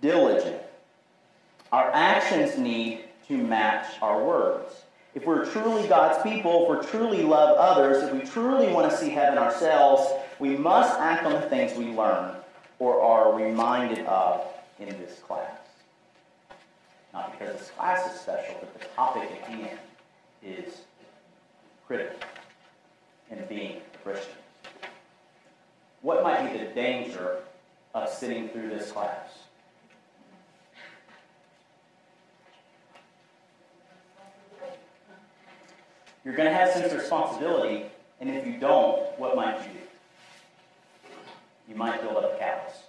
diligent. 0.00 0.62
Our 1.72 1.90
actions 1.92 2.58
need 2.58 3.04
to 3.28 3.36
match 3.36 3.86
our 4.02 4.24
words. 4.24 4.72
If 5.14 5.24
we're 5.24 5.44
truly 5.46 5.86
God's 5.88 6.22
people, 6.22 6.72
if 6.72 6.84
we 6.84 6.90
truly 6.90 7.22
love 7.22 7.56
others, 7.56 8.02
if 8.02 8.12
we 8.12 8.20
truly 8.20 8.72
want 8.72 8.90
to 8.90 8.96
see 8.96 9.10
heaven 9.10 9.38
ourselves, 9.38 10.08
we 10.38 10.56
must 10.56 10.98
act 10.98 11.24
on 11.24 11.32
the 11.32 11.42
things 11.42 11.76
we 11.76 11.86
learn 11.86 12.34
or 12.78 13.00
are 13.00 13.34
reminded 13.36 14.04
of 14.06 14.44
in 14.78 14.88
this 14.88 15.18
class. 15.20 15.58
Not 17.12 17.38
because 17.38 17.58
this 17.58 17.70
class 17.70 18.12
is 18.12 18.20
special, 18.20 18.56
but 18.60 18.78
the 18.78 18.86
topic 18.96 19.30
at 19.30 19.42
hand 19.42 19.78
is 20.42 20.82
critical 21.86 22.18
in 23.30 23.44
being 23.48 23.80
a 23.94 23.98
Christian. 23.98 24.34
What 26.02 26.22
might 26.22 26.52
be 26.52 26.58
the 26.58 26.72
danger 26.72 27.38
of 27.94 28.08
sitting 28.08 28.48
through 28.48 28.70
this 28.70 28.92
class? 28.92 29.39
You're 36.24 36.34
going 36.34 36.48
to 36.48 36.54
have 36.54 36.70
sense 36.70 36.92
of 36.92 36.98
responsibility, 36.98 37.86
and 38.20 38.30
if 38.30 38.46
you 38.46 38.58
don't, 38.58 39.18
what 39.18 39.36
might 39.36 39.58
you 39.58 39.72
do? 39.72 41.12
You 41.68 41.76
might 41.76 42.02
build 42.02 42.16
up 42.16 42.38
callous. 42.38 42.82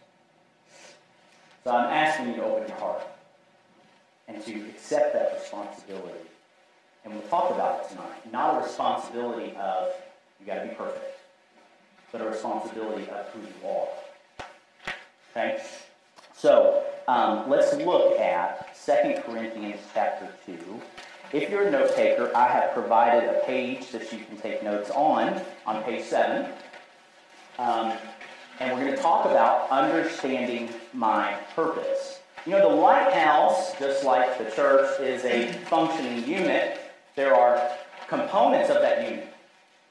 So 1.63 1.71
I'm 1.71 1.85
asking 1.85 2.29
you 2.29 2.35
to 2.37 2.43
open 2.43 2.67
your 2.67 2.77
heart 2.77 3.03
and 4.27 4.43
to 4.43 4.69
accept 4.69 5.13
that 5.13 5.33
responsibility. 5.39 6.27
And 7.05 7.13
we'll 7.13 7.23
talk 7.23 7.51
about 7.51 7.83
it 7.83 7.89
tonight. 7.89 8.31
Not 8.31 8.55
a 8.55 8.63
responsibility 8.63 9.55
of 9.55 9.89
you 10.39 10.45
got 10.45 10.63
to 10.63 10.67
be 10.67 10.75
perfect, 10.75 11.19
but 12.11 12.21
a 12.21 12.25
responsibility 12.25 13.07
of 13.09 13.27
who 13.27 13.41
you 13.41 13.69
are. 13.69 13.87
Okay? 15.31 15.63
So 16.35 16.83
um, 17.07 17.49
let's 17.49 17.73
look 17.75 18.19
at 18.19 18.75
2 18.85 19.21
Corinthians 19.21 19.79
chapter 19.93 20.27
2. 20.45 20.81
If 21.33 21.49
you're 21.49 21.65
a 21.65 21.71
note 21.71 21.95
taker, 21.95 22.29
I 22.35 22.45
have 22.47 22.73
provided 22.73 23.29
a 23.29 23.39
page 23.45 23.91
that 23.91 24.11
you 24.11 24.19
can 24.19 24.35
take 24.35 24.61
notes 24.63 24.89
on, 24.89 25.41
on 25.65 25.81
page 25.83 26.03
7. 26.03 26.51
Um, 27.57 27.93
and 28.59 28.77
we're 28.77 28.83
going 28.83 28.97
to 28.97 29.01
talk 29.01 29.25
about 29.25 29.69
understanding 29.69 30.69
my 30.91 31.37
purpose. 31.55 32.19
You 32.45 32.51
know, 32.51 32.69
the 32.69 32.75
lighthouse, 32.75 33.79
just 33.79 34.03
like 34.03 34.37
the 34.39 34.53
church, 34.53 34.99
is 34.99 35.23
a 35.23 35.53
functioning 35.69 36.27
unit. 36.27 36.81
There 37.15 37.33
are 37.33 37.77
components 38.09 38.69
of 38.69 38.81
that 38.81 39.09
unit. 39.09 39.33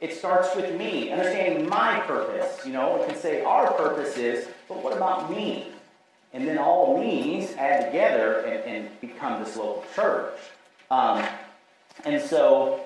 It 0.03 0.13
starts 0.13 0.55
with 0.55 0.77
me, 0.79 1.11
understanding 1.11 1.67
my 1.71 2.01
purpose. 2.01 2.67
You 2.67 2.73
know, 2.73 2.99
we 2.99 3.07
can 3.07 3.17
say 3.19 3.43
our 3.45 3.73
purpose 3.73 4.19
is, 4.19 4.47
but 4.69 4.83
what 4.83 4.95
about 4.95 5.31
me? 5.31 5.69
And 6.35 6.47
then 6.47 6.59
all 6.59 6.99
me's 7.01 7.55
add 7.55 7.87
together 7.87 8.41
and, 8.41 8.63
and 8.65 9.01
become 9.01 9.43
this 9.43 9.57
local 9.57 9.85
church. 9.95 10.35
Um, 10.91 11.25
and 12.05 12.21
so, 12.21 12.81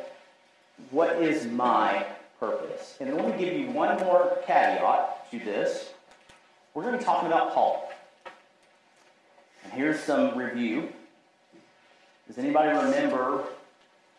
what 0.90 1.16
is 1.16 1.46
my 1.46 2.04
purpose? 2.38 2.96
And 3.00 3.14
let 3.14 3.26
me 3.26 3.44
give 3.44 3.54
you 3.58 3.70
one 3.70 3.98
more 4.00 4.38
caveat 4.46 5.30
to 5.30 5.38
this. 5.38 5.92
We're 6.74 6.82
going 6.82 6.94
to 6.94 6.98
be 6.98 7.04
talking 7.04 7.28
about 7.28 7.54
Paul. 7.54 7.90
And 9.62 9.72
here's 9.72 10.00
some 10.00 10.36
review. 10.36 10.88
Does 12.26 12.38
anybody 12.38 12.76
remember 12.76 13.44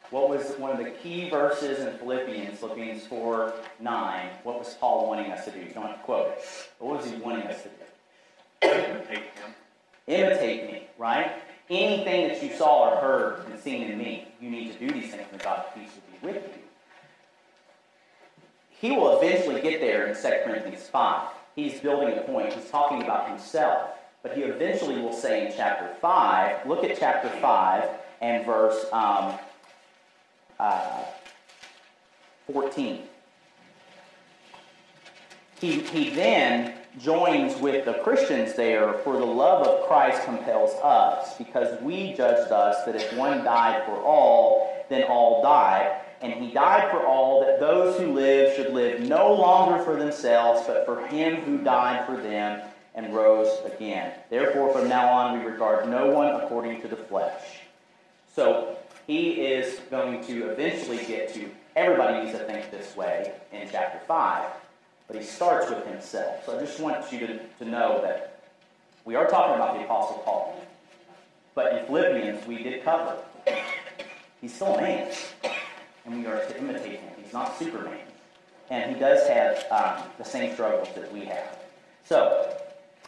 what 0.10 0.30
was 0.30 0.52
one 0.58 0.72
of 0.72 0.78
the 0.78 0.92
key 0.92 1.30
verses 1.30 1.80
in 1.80 1.98
Philippians, 1.98 2.60
Philippians 2.60 3.06
4 3.06 3.54
9? 3.80 4.30
What 4.44 4.60
was 4.60 4.74
Paul 4.76 5.08
wanting 5.08 5.32
us 5.32 5.46
to 5.46 5.52
do? 5.52 5.60
You 5.60 5.74
don't 5.74 5.88
have 5.88 5.98
to 5.98 6.04
quote 6.04 6.28
it. 6.30 6.46
What 6.80 6.98
was 6.98 7.12
he 7.12 7.18
wanting 7.18 7.48
us 7.48 7.64
to 7.64 7.70
do? 7.70 8.68
Imitate 8.68 9.18
him. 9.18 9.54
Imitate 10.08 10.72
me, 10.72 10.88
right? 10.98 11.32
Anything 11.70 12.28
that 12.28 12.44
you 12.44 12.54
saw 12.56 12.90
or 12.90 12.98
heard 12.98 13.46
and 13.50 13.60
seen 13.60 13.90
in 13.90 13.98
me, 13.98 14.28
you 14.40 14.50
need 14.50 14.72
to 14.74 14.80
do 14.80 14.94
these 14.94 15.12
things, 15.12 15.26
and 15.32 15.42
God's 15.42 15.68
peace 15.74 15.90
will 15.96 16.32
be 16.32 16.34
with 16.34 16.44
you. 16.44 16.62
He 18.70 18.92
will 18.92 19.18
eventually 19.20 19.62
get 19.62 19.82
there 19.82 20.08
in 20.08 20.16
2 20.16 20.22
Corinthians 20.44 20.88
5. 20.88 21.28
He's 21.56 21.80
building 21.80 22.18
a 22.18 22.22
point. 22.22 22.54
He's 22.54 22.70
talking 22.70 23.02
about 23.02 23.30
himself. 23.30 23.90
but 24.22 24.36
he 24.36 24.42
eventually 24.42 25.00
will 25.00 25.14
say 25.14 25.46
in 25.46 25.54
chapter 25.56 25.88
5, 26.02 26.66
look 26.66 26.84
at 26.84 26.98
chapter 26.98 27.30
5 27.30 27.90
and 28.22 28.44
verse 28.44 28.86
um, 28.92 29.38
uh, 30.60 31.04
14. 32.52 33.04
He, 35.60 35.80
he 35.82 36.10
then 36.10 36.74
joins 37.00 37.60
with 37.60 37.86
the 37.86 37.96
Christians 37.96 38.54
there, 38.54 38.94
for 39.00 39.18
the 39.18 39.26
love 39.26 39.66
of 39.68 39.88
Christ 39.88 40.24
compels 40.24 40.72
us, 40.82 41.38
because 41.38 41.82
we 41.82 42.14
judge 42.14 42.48
thus 42.50 42.84
that 42.86 42.96
if 42.96 43.14
one 43.18 43.44
died 43.44 43.86
for 43.86 43.98
all, 44.02 44.86
then 44.90 45.04
all 45.04 45.42
died. 45.42 46.02
And 46.22 46.34
he 46.34 46.52
died 46.52 46.90
for 46.92 47.06
all, 47.06 47.42
that 47.42 47.60
those 47.60 48.00
who 48.00 48.14
live 48.14 48.56
should 48.56 48.74
live 48.74 49.02
no 49.02 49.34
longer 49.34 49.84
for 49.84 49.96
themselves, 49.96 50.66
but 50.66 50.86
for 50.86 51.06
him 51.08 51.36
who 51.42 51.58
died 51.58 52.06
for 52.06 52.18
them 52.18 52.62
and 52.96 53.14
rose 53.14 53.50
again. 53.66 54.14
Therefore, 54.30 54.72
from 54.72 54.88
now 54.88 55.12
on, 55.12 55.40
we 55.40 55.46
regard 55.46 55.90
no 55.90 56.08
one 56.08 56.42
according 56.42 56.82
to 56.82 56.88
the 56.88 56.96
flesh. 56.96 57.60
So, 58.34 58.78
he 59.08 59.32
is 59.32 59.80
going 59.92 60.24
to 60.26 60.50
eventually 60.52 61.06
get 61.06 61.34
to 61.36 61.50
everybody 61.76 62.26
needs 62.26 62.38
to 62.38 62.44
think 62.46 62.72
this 62.72 62.96
way 62.96 63.34
in 63.52 63.68
chapter 63.72 64.00
5, 64.08 64.46
but 65.08 65.18
he 65.18 65.24
starts 65.24 65.70
with 65.70 65.86
himself. 65.86 66.46
So, 66.46 66.58
I 66.58 66.60
just 66.60 66.80
want 66.80 67.12
you 67.12 67.20
to, 67.20 67.40
to 67.60 67.66
know 67.66 68.02
that 68.02 68.42
we 69.06 69.16
are 69.16 69.28
talking 69.28 69.56
about 69.56 69.78
the 69.78 69.84
Apostle 69.84 70.18
Paul. 70.26 70.66
But 71.54 71.74
in 71.74 71.86
Philippians, 71.86 72.46
we 72.48 72.64
did 72.64 72.84
cover. 72.84 73.16
He's 74.42 74.54
still 74.54 74.76
a 74.76 74.82
man 74.82 75.12
and 76.06 76.20
we 76.20 76.26
are 76.28 76.38
to 76.38 76.58
imitate 76.60 77.00
him. 77.00 77.14
He's 77.24 77.34
not 77.34 77.58
Superman. 77.58 78.00
And 78.70 78.94
he 78.94 79.00
does 79.00 79.28
have 79.28 79.66
um, 79.72 80.08
the 80.18 80.26
same 80.26 80.54
struggles 80.54 80.90
that 80.96 81.12
we 81.14 81.22
have. 81.26 81.58
So, 82.04 82.56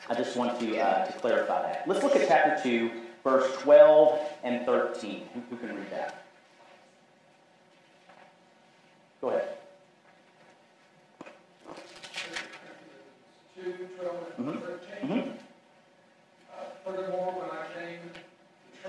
I 0.09 0.13
just 0.13 0.35
want 0.35 0.59
to, 0.59 0.79
uh, 0.79 1.05
to 1.05 1.13
clarify 1.13 1.61
that. 1.63 1.87
Let's 1.87 2.03
look 2.03 2.15
at 2.15 2.27
chapter 2.27 2.61
2, 2.63 2.91
verse 3.23 3.51
12 3.61 4.19
and 4.43 4.65
13. 4.65 5.23
Who, 5.33 5.41
who 5.49 5.57
can 5.57 5.75
read 5.75 5.89
that? 5.91 6.23
Go 9.21 9.29
ahead. 9.29 9.56
2, 13.97 14.03
12, 14.03 14.33
and 14.37 14.47
Mhm. 14.47 14.61
13. 14.61 15.09
Mhm. 15.09 15.37
Uh, 16.51 16.63
Furthermore, 16.85 17.31
when 17.33 17.49
I 17.49 17.65
came 17.73 17.99
to 18.13 18.19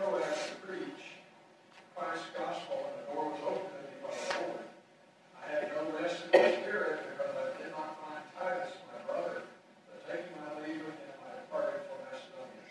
Troas 0.00 0.25
to 0.50 0.55
preach 0.67 1.03
Christ's 1.97 2.27
gospel, 2.37 2.91
and 2.93 3.09
the 3.09 3.12
door 3.12 3.25
was 3.31 3.41
opened 3.43 3.73
to 3.73 3.88
me 3.88 3.97
by 4.03 4.11
the 4.15 4.47
Lord, 4.47 4.65
I 5.43 5.49
had 5.49 5.73
no 5.73 5.99
rest 5.99 6.25
in 6.25 6.31
the 6.31 6.53
spirit 6.61 6.99
because 7.11 7.33
I 7.37 7.62
did 7.62 7.71
not 7.73 7.97
find 7.99 8.23
Titus, 8.38 8.73
my 8.93 9.12
brother, 9.12 9.43
but 9.88 9.99
taking 10.12 10.37
my 10.37 10.61
leave 10.61 10.81
of 10.83 10.95
him, 11.00 11.17
I 11.25 11.41
departed 11.41 11.81
for 11.88 11.97
Macedonia. 12.05 12.65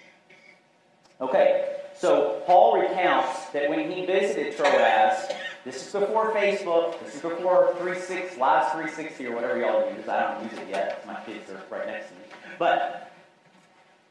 Okay, 1.22 1.76
so 1.96 2.42
Paul 2.46 2.80
recounts 2.80 3.46
that 3.50 3.70
when 3.70 3.90
he 3.92 4.06
visited 4.06 4.56
Troas, 4.56 5.28
this 5.66 5.76
is 5.78 5.87
before 6.00 6.32
Facebook, 6.34 7.00
this 7.04 7.16
is 7.16 7.22
before 7.22 7.74
36, 7.80 8.36
Life360 8.36 9.30
or 9.30 9.36
whatever 9.36 9.60
y'all 9.60 9.94
use. 9.94 10.08
I 10.08 10.34
don't 10.34 10.44
use 10.44 10.60
it 10.60 10.70
yet. 10.70 11.06
My 11.06 11.16
kids 11.26 11.50
are 11.52 11.62
right 11.70 11.88
next 11.88 12.10
to 12.10 12.14
me. 12.14 12.22
But 12.58 13.12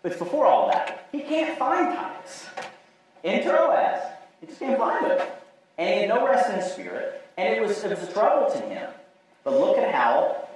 it's 0.04 0.18
before 0.18 0.46
all 0.46 0.68
that. 0.70 1.08
He 1.12 1.20
can't 1.20 1.58
find 1.58 1.94
Titus 1.96 2.46
in 3.22 3.42
Troas. 3.42 4.00
He 4.40 4.46
just 4.46 4.60
can't 4.60 4.78
find 4.78 5.06
him. 5.06 5.20
And 5.78 5.94
he 5.94 6.00
had 6.00 6.08
no 6.08 6.26
rest 6.26 6.48
in 6.50 6.56
his 6.56 6.72
spirit, 6.72 7.22
and 7.36 7.54
it 7.54 7.60
was, 7.60 7.82
it 7.84 7.90
was 7.90 8.08
a 8.08 8.12
trouble 8.12 8.50
to 8.52 8.60
him. 8.60 8.90
But 9.44 9.54
look 9.60 9.78
at 9.78 9.94
how 9.94 10.48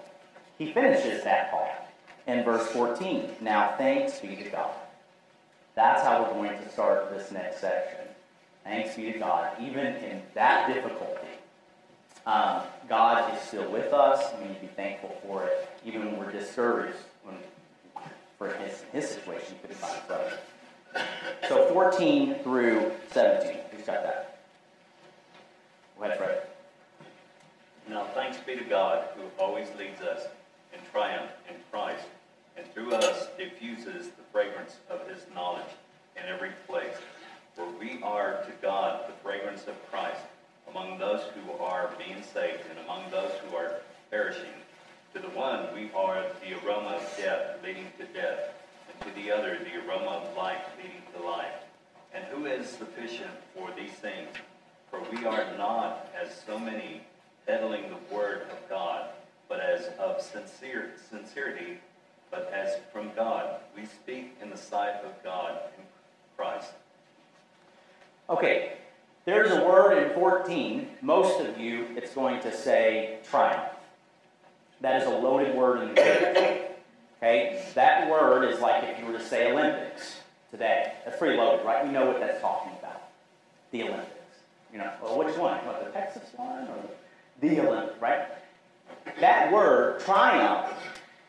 he 0.59 0.73
finishes 0.73 1.23
that 1.25 1.51
part 1.51 1.71
in 2.27 2.45
verse 2.45 2.67
14. 2.69 3.31
Now 3.41 3.75
thanks 3.77 4.19
be 4.19 4.37
to 4.37 4.51
God. 4.51 4.71
That's 5.75 6.03
how 6.03 6.23
we're 6.23 6.33
going 6.35 6.59
to 6.59 6.69
start 6.71 7.11
this 7.11 7.31
next 7.31 7.61
section. 7.61 8.10
Thanks 8.65 8.97
be 8.97 9.13
to 9.13 9.19
God. 9.19 9.53
Even 9.61 9.87
in 9.87 10.23
that 10.35 10.73
difficulty, 10.73 11.29
um, 12.27 12.63
God 12.89 13.35
is 13.35 13.41
still 13.43 13.71
with 13.71 13.93
us. 13.93 14.33
We 14.39 14.49
need 14.49 14.55
to 14.55 14.61
be 14.61 14.67
thankful 14.69 15.17
for 15.27 15.45
it, 15.45 15.69
even 15.85 16.07
when 16.07 16.19
we're 16.19 16.33
discouraged. 16.33 16.99
When, 17.25 17.37
for 18.41 18.55
his, 18.55 18.83
his 18.93 19.09
situation. 19.09 19.57
So 21.47 21.67
14 21.73 22.37
through 22.43 22.93
17. 23.13 23.57
Who's 23.71 23.85
got 23.85 24.03
that? 24.03 24.39
Go 25.99 26.05
ahead, 26.05 26.19
Fred. 26.19 26.43
Now 27.89 28.05
thanks 28.15 28.39
be 28.39 28.57
to 28.57 28.65
God 28.65 29.05
who 29.17 29.25
always 29.39 29.67
leads 29.79 30.01
us 30.01 30.27
in 30.73 30.81
triumph 30.91 31.31
in 31.49 31.57
Christ, 31.71 32.07
and 32.57 32.67
through 32.73 32.95
us 32.95 33.29
diffuses 33.37 34.07
the 34.07 34.23
fragrance 34.33 34.77
of 34.89 35.07
his 35.09 35.27
knowledge 35.35 35.63
in 36.17 36.23
every 36.33 36.53
place. 36.67 36.97
For 37.61 37.69
we 37.79 38.03
are 38.03 38.43
to 38.47 38.53
God 38.63 39.07
the 39.07 39.13
fragrance 39.23 39.67
of 39.67 39.75
Christ 39.91 40.23
among 40.71 40.97
those 40.97 41.21
who 41.35 41.63
are 41.63 41.91
being 41.99 42.23
saved 42.23 42.63
and 42.71 42.79
among 42.79 43.11
those 43.11 43.33
who 43.45 43.55
are 43.55 43.75
perishing. 44.11 44.55
To 45.13 45.21
the 45.21 45.29
one 45.29 45.67
we 45.75 45.91
are 45.95 46.25
the 46.41 46.57
aroma 46.65 46.97
of 46.97 47.17
death 47.19 47.59
leading 47.63 47.89
to 47.99 48.07
death, 48.19 48.55
and 48.91 49.01
to 49.03 49.21
the 49.21 49.31
other 49.31 49.59
the 49.59 49.87
aroma 49.87 50.23
of 50.23 50.37
life 50.39 50.63
leading 50.79 51.03
to 51.15 51.23
life. 51.23 51.53
And 52.15 52.25
who 52.33 52.47
is 52.47 52.67
sufficient 52.67 53.31
for 53.55 53.69
these 53.77 53.93
things? 53.93 54.31
For 54.91 55.03
we 55.13 55.27
are 55.27 55.55
not, 55.59 56.09
as 56.19 56.35
so 56.47 56.59
many, 56.59 57.03
peddling 57.47 57.91
the 57.91 58.15
word 58.15 58.47
of 58.51 58.71
God, 58.71 59.11
but 59.51 59.61
as 59.61 59.89
of 59.99 60.23
sincere 60.23 60.93
sincerity, 61.11 61.79
but 62.31 62.51
as 62.55 62.77
from 62.91 63.11
God. 63.15 63.57
We 63.77 63.85
speak 63.85 64.35
in 64.41 64.49
the 64.49 64.57
sight 64.57 65.05
of 65.05 65.23
God 65.23 65.59
in 65.77 65.85
Christ. 66.39 66.71
Okay, 68.31 68.75
there's 69.25 69.51
a 69.51 69.65
word 69.65 69.99
in 69.99 70.15
14. 70.15 70.87
Most 71.03 71.41
of 71.41 71.59
you, 71.59 71.87
it's 71.97 72.15
going 72.15 72.41
to 72.43 72.53
say 72.57 73.19
triumph. 73.29 73.73
That 74.81 75.03
is 75.03 75.09
a 75.09 75.11
loaded 75.11 75.57
word 75.57 75.83
in 75.83 75.89
the 75.89 75.95
Greek. 75.95 76.67
Okay, 77.19 77.67
that 77.75 78.09
word 78.09 78.45
is 78.45 78.61
like 78.61 78.85
if 78.85 79.01
you 79.01 79.07
were 79.07 79.19
to 79.19 79.23
say 79.23 79.51
Olympics 79.51 80.21
today. 80.53 80.93
That's 81.05 81.19
pretty 81.19 81.37
loaded, 81.37 81.67
right? 81.67 81.85
We 81.85 81.91
know 81.91 82.07
what 82.07 82.21
that's 82.21 82.41
talking 82.41 82.73
about. 82.79 83.03
The 83.73 83.83
Olympics. 83.83 84.11
You 84.73 84.79
know, 84.79 84.93
well, 85.03 85.19
which 85.19 85.37
one? 85.37 85.59
What, 85.67 85.85
the 85.85 85.91
Texas 85.91 86.23
one 86.37 86.69
or 86.69 86.77
the, 87.41 87.49
the 87.49 87.61
Olympic, 87.67 88.01
right? 88.01 88.29
That 89.19 89.53
word, 89.53 90.01
triumph, 90.01 90.73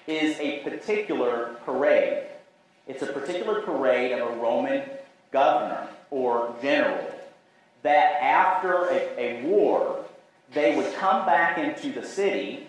is 0.05 0.39
a 0.39 0.59
particular 0.59 1.55
parade. 1.65 2.25
It's 2.87 3.01
a 3.01 3.07
particular 3.07 3.61
parade 3.63 4.11
of 4.11 4.29
a 4.29 4.35
Roman 4.39 4.83
governor 5.31 5.87
or 6.11 6.53
general 6.61 7.11
that 7.81 8.21
after 8.21 8.89
a, 8.89 9.09
a 9.17 9.43
war, 9.43 10.05
they 10.53 10.75
would 10.75 10.93
come 10.95 11.25
back 11.25 11.57
into 11.57 11.91
the 11.99 12.05
city 12.05 12.67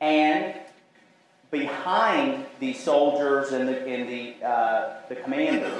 and 0.00 0.54
behind 1.50 2.46
the 2.60 2.72
soldiers 2.72 3.52
and 3.52 3.68
the, 3.68 3.86
and 3.86 4.08
the, 4.08 4.46
uh, 4.46 4.94
the 5.08 5.16
commander, 5.16 5.72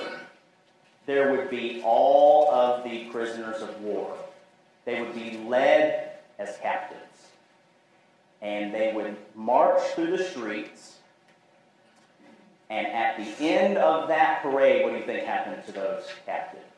there 1.07 1.33
would 1.33 1.51
be 1.51 1.83
all 1.85 2.51
of 2.51 2.85
the 2.85 3.05
prisoners 3.07 3.62
of 3.62 3.81
war. 3.81 4.16
They 4.85 5.01
would 5.01 5.14
be 5.14 5.38
led 5.48 6.12
as 6.38 6.57
captives. 6.59 7.01
And 8.40 8.75
they 8.75 8.92
would 8.92 9.16
march 9.35 9.81
through 9.94 10.16
the 10.16 10.25
streets. 10.25 10.98
And 12.68 12.87
at 12.87 13.16
the 13.16 13.44
end 13.44 13.79
of 13.79 14.09
that 14.09 14.42
parade, 14.42 14.83
what 14.83 14.92
do 14.92 14.98
you 14.98 15.05
think 15.05 15.25
happened 15.25 15.64
to 15.66 15.72
those 15.72 16.05
captives? 16.27 16.71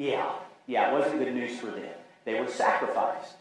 Yeah, 0.00 0.32
yeah, 0.66 0.88
it 0.88 0.98
wasn't 0.98 1.18
good 1.18 1.34
news 1.34 1.58
for 1.58 1.66
them. 1.66 1.92
They 2.24 2.40
were 2.40 2.48
sacrificed 2.48 3.34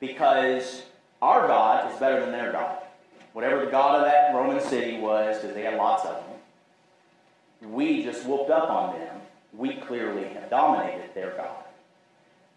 because 0.00 0.84
our 1.20 1.46
God 1.46 1.92
is 1.92 2.00
better 2.00 2.18
than 2.20 2.32
their 2.32 2.50
God. 2.50 2.78
Whatever 3.34 3.66
the 3.66 3.70
God 3.70 3.96
of 3.96 4.06
that 4.06 4.34
Roman 4.34 4.58
city 4.62 4.96
was, 4.98 5.36
because 5.36 5.54
they 5.54 5.64
had 5.64 5.76
lots 5.76 6.06
of 6.06 6.14
them, 6.14 7.74
we 7.74 8.02
just 8.02 8.24
whooped 8.24 8.48
up 8.48 8.70
on 8.70 8.98
them. 8.98 9.16
We 9.52 9.74
clearly 9.74 10.24
have 10.28 10.48
dominated 10.48 11.14
their 11.14 11.32
God. 11.32 11.64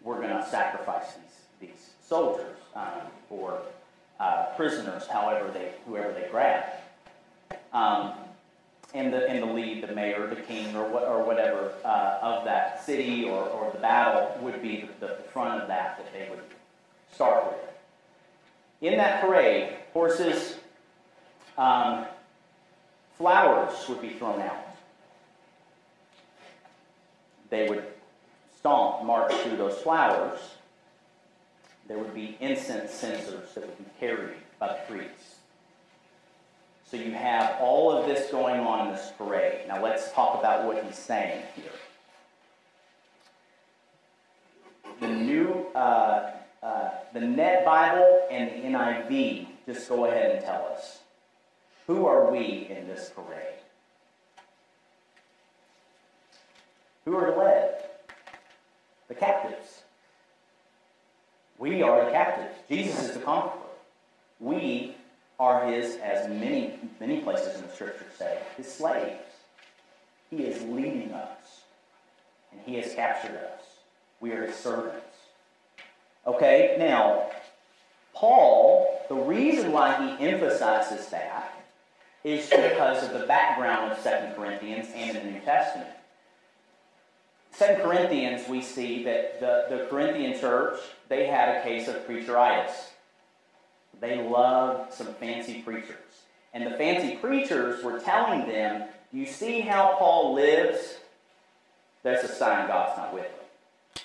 We're 0.02 0.22
going 0.22 0.42
to 0.42 0.48
sacrifice 0.48 1.12
these, 1.60 1.68
these 1.68 1.90
soldiers 2.02 2.56
um, 2.74 3.02
or 3.28 3.60
uh, 4.18 4.46
prisoners, 4.56 5.06
however 5.06 5.50
they, 5.50 5.72
whoever 5.86 6.10
they 6.14 6.26
grab. 6.30 6.64
Um, 7.74 8.12
and 8.94 9.12
the, 9.12 9.28
and 9.28 9.42
the 9.42 9.46
lead, 9.46 9.82
the 9.82 9.94
mayor, 9.94 10.26
the 10.26 10.40
king, 10.40 10.74
or, 10.74 10.88
what, 10.88 11.04
or 11.04 11.22
whatever 11.22 11.72
uh, 11.84 12.18
of 12.22 12.44
that 12.44 12.84
city 12.84 13.24
or, 13.24 13.44
or 13.44 13.70
the 13.72 13.78
battle 13.78 14.36
would 14.42 14.60
be 14.62 14.88
the, 15.00 15.06
the 15.06 15.14
front 15.32 15.60
of 15.60 15.68
that 15.68 15.96
that 15.98 16.12
they 16.12 16.28
would 16.30 16.40
start 17.12 17.46
with. 17.46 18.90
In 18.92 18.96
that 18.96 19.20
parade, 19.20 19.74
horses, 19.92 20.56
um, 21.58 22.06
flowers 23.16 23.88
would 23.88 24.00
be 24.00 24.10
thrown 24.10 24.40
out. 24.40 24.66
They 27.50 27.68
would 27.68 27.84
stomp, 28.58 29.04
march 29.04 29.32
through 29.32 29.56
those 29.56 29.78
flowers. 29.78 30.38
There 31.88 31.98
would 31.98 32.14
be 32.14 32.36
incense 32.40 32.92
censers 32.92 33.52
that 33.54 33.66
would 33.66 33.78
be 33.78 33.84
carried 33.98 34.36
by 34.58 34.68
the 34.68 34.78
priests. 34.88 35.39
So 36.90 36.96
you 36.96 37.12
have 37.12 37.56
all 37.60 37.92
of 37.92 38.06
this 38.06 38.32
going 38.32 38.58
on 38.58 38.88
in 38.88 38.92
this 38.92 39.12
parade. 39.16 39.68
Now 39.68 39.80
let's 39.80 40.10
talk 40.10 40.40
about 40.40 40.64
what 40.64 40.82
he's 40.84 40.96
saying 40.96 41.44
here. 41.54 41.70
The 44.98 45.06
new, 45.06 45.66
uh, 45.72 46.32
uh, 46.62 46.90
the 47.12 47.20
Net 47.20 47.64
Bible 47.64 48.26
and 48.28 48.50
the 48.50 48.76
NIV 48.76 49.46
just 49.66 49.88
go 49.88 50.06
ahead 50.06 50.34
and 50.34 50.44
tell 50.44 50.66
us. 50.66 50.98
Who 51.86 52.06
are 52.06 52.28
we 52.30 52.66
in 52.68 52.88
this 52.88 53.10
parade? 53.14 53.60
Who 57.04 57.16
are 57.16 57.36
led? 57.36 57.84
The 59.06 59.14
captives. 59.14 59.82
We 61.56 61.82
are 61.82 62.04
the 62.04 62.10
captives. 62.10 62.58
Jesus 62.68 63.00
is 63.00 63.14
the 63.14 63.20
conqueror. 63.20 63.60
We 64.40 64.96
are 65.40 65.66
his, 65.66 65.96
as 65.96 66.28
many, 66.28 66.78
many 67.00 67.22
places 67.22 67.56
in 67.56 67.66
the 67.66 67.72
scriptures 67.72 68.12
say, 68.16 68.38
his 68.58 68.70
slaves. 68.70 69.22
He 70.28 70.44
is 70.44 70.62
leading 70.64 71.12
us, 71.12 71.62
and 72.52 72.60
he 72.66 72.74
has 72.76 72.94
captured 72.94 73.36
us. 73.36 73.62
We 74.20 74.32
are 74.32 74.46
his 74.46 74.54
servants. 74.54 75.16
Okay, 76.26 76.76
now, 76.78 77.30
Paul, 78.14 79.00
the 79.08 79.14
reason 79.14 79.72
why 79.72 80.14
he 80.18 80.28
emphasizes 80.28 81.06
that 81.06 81.64
is 82.22 82.50
because 82.50 83.02
of 83.02 83.18
the 83.18 83.26
background 83.26 83.92
of 83.92 84.02
2 84.02 84.34
Corinthians 84.36 84.88
and 84.94 85.16
the 85.16 85.22
New 85.24 85.40
Testament. 85.40 85.88
2 87.58 87.82
Corinthians, 87.82 88.46
we 88.46 88.60
see 88.60 89.02
that 89.04 89.40
the, 89.40 89.74
the 89.74 89.86
Corinthian 89.86 90.38
church, 90.38 90.78
they 91.08 91.26
had 91.26 91.56
a 91.56 91.62
case 91.62 91.88
of 91.88 92.06
preacheritis. 92.06 92.89
They 93.98 94.22
loved 94.22 94.92
some 94.92 95.08
fancy 95.14 95.62
preachers. 95.62 95.96
And 96.52 96.66
the 96.66 96.76
fancy 96.76 97.16
preachers 97.16 97.82
were 97.82 97.98
telling 98.00 98.48
them, 98.48 98.88
You 99.12 99.26
see 99.26 99.60
how 99.60 99.96
Paul 99.98 100.34
lives? 100.34 100.96
That's 102.02 102.24
a 102.24 102.28
sign 102.28 102.66
God's 102.66 102.96
not 102.96 103.14
with 103.14 103.24
him. 103.24 104.02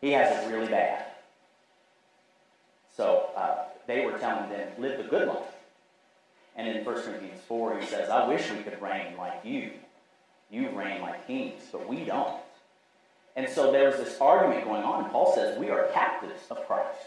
He 0.00 0.10
has 0.12 0.44
it 0.44 0.52
really 0.54 0.68
bad. 0.68 1.06
So 2.96 3.30
uh, 3.36 3.64
they 3.86 4.04
were 4.04 4.18
telling 4.18 4.50
them, 4.50 4.68
Live 4.78 4.98
the 4.98 5.08
good 5.08 5.28
life. 5.28 5.38
And 6.56 6.68
in 6.68 6.84
1 6.84 6.94
Corinthians 7.02 7.40
4, 7.48 7.80
he 7.80 7.86
says, 7.86 8.10
I 8.10 8.28
wish 8.28 8.50
we 8.50 8.58
could 8.58 8.80
reign 8.80 9.16
like 9.16 9.40
you. 9.44 9.70
You 10.50 10.70
reign 10.70 11.00
like 11.00 11.26
kings, 11.26 11.62
but 11.72 11.88
we 11.88 12.04
don't. 12.04 12.36
And 13.36 13.48
so 13.48 13.72
there 13.72 13.88
was 13.88 13.96
this 13.96 14.20
argument 14.20 14.64
going 14.64 14.84
on, 14.84 15.02
and 15.02 15.12
Paul 15.12 15.34
says, 15.34 15.58
We 15.58 15.70
are 15.70 15.88
captives 15.92 16.42
of 16.50 16.64
Christ 16.66 16.98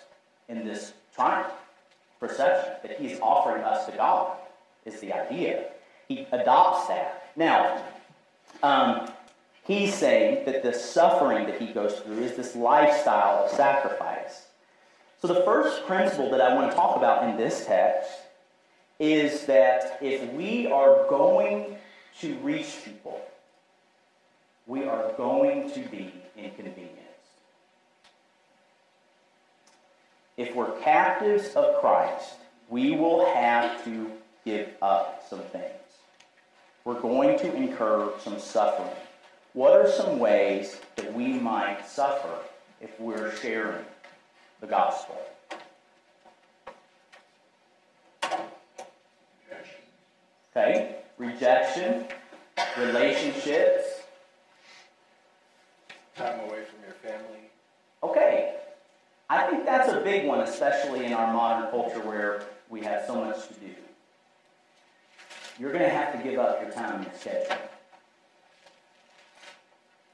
in 0.49 0.65
this 0.65 0.93
triumph 1.15 1.53
perception 2.19 2.73
that 2.84 2.99
he's 2.99 3.19
offering 3.19 3.63
us 3.63 3.86
to 3.86 3.91
God, 3.93 4.38
is 4.86 4.99
the 4.99 5.13
idea. 5.13 5.65
He 6.08 6.27
adopts 6.32 6.88
that. 6.88 7.32
Now, 7.36 7.84
um, 8.63 9.12
he's 9.63 9.93
saying 9.93 10.45
that 10.45 10.63
the 10.63 10.73
suffering 10.73 11.45
that 11.47 11.62
he 11.62 11.67
goes 11.67 11.99
through 11.99 12.19
is 12.19 12.36
this 12.36 12.56
lifestyle 12.56 13.45
of 13.45 13.51
sacrifice. 13.51 14.47
So, 15.21 15.27
the 15.27 15.41
first 15.41 15.86
principle 15.86 16.30
that 16.32 16.41
I 16.41 16.53
want 16.53 16.71
to 16.71 16.75
talk 16.75 16.95
about 16.95 17.27
in 17.30 17.38
this 17.38 17.65
text 17.65 18.12
is 18.99 19.45
that 19.45 19.97
if 20.01 20.32
we 20.34 20.67
are 20.67 21.08
going 21.10 21.75
to 22.19 22.36
reach 22.38 22.77
people, 22.84 23.21
we 24.65 24.84
are 24.84 25.12
going 25.17 25.71
to 25.71 25.80
be 25.89 26.12
inconvenienced. 26.36 26.96
If 30.38 30.56
we're 30.56 30.80
captives 30.82 31.56
of 31.56 31.82
Christ, 31.82 32.36
we 32.69 32.95
will 32.95 33.26
have 33.34 33.84
to 33.86 34.12
give 34.45 34.69
up 34.84 35.23
some 35.28 35.39
things. 35.39 35.73
We're 36.86 37.02
going 37.02 37.39
to 37.39 37.56
incur 37.56 38.12
some 38.23 38.39
suffering. 38.39 38.95
What 39.54 39.73
are 39.73 39.91
some 39.91 40.19
ways 40.19 40.80
that 40.95 41.12
we 41.13 41.34
might 41.34 41.88
suffer 41.88 42.38
if 42.80 43.00
we're 43.00 43.36
sharing 43.38 43.84
the 44.62 44.67
gospel? 44.67 45.19
Okay, 50.56 50.97
rejection, 51.17 52.06
relationships. 52.78 54.02
Time 56.15 56.39
away 56.41 56.63
from 56.63 56.84
your 56.84 56.95
family. 57.04 57.37
I 59.29 59.47
think 59.49 59.65
that's 59.65 59.91
a 59.91 59.99
big 60.01 60.25
one, 60.25 60.39
especially 60.39 61.05
in 61.05 61.13
our 61.13 61.33
modern 61.33 61.69
culture 61.69 61.99
where 61.99 62.43
we 62.69 62.81
have 62.81 63.03
so 63.05 63.15
much 63.15 63.47
to 63.49 63.53
do. 63.55 63.73
You're 65.59 65.71
going 65.71 65.83
to 65.83 65.89
have 65.89 66.13
to 66.15 66.23
give 66.23 66.39
up 66.39 66.61
your 66.61 66.71
time 66.71 66.95
and 66.95 67.03
your 67.03 67.13
schedule. 67.13 67.57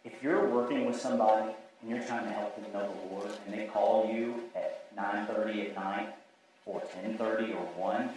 If 0.03 0.23
you're 0.23 0.47
working 0.49 0.85
with 0.85 0.99
somebody 0.99 1.53
and 1.81 1.91
you're 1.91 2.03
trying 2.03 2.25
to 2.25 2.31
help 2.31 2.55
them 2.55 2.71
know 2.73 2.91
the 2.91 3.13
Lord, 3.13 3.31
and 3.45 3.53
they 3.53 3.65
call 3.67 4.11
you 4.11 4.43
at 4.55 4.95
9:30 4.95 5.69
at 5.69 5.75
night, 5.75 6.15
or 6.65 6.81
10:30 6.81 7.53
or 7.53 7.65
1, 7.79 8.09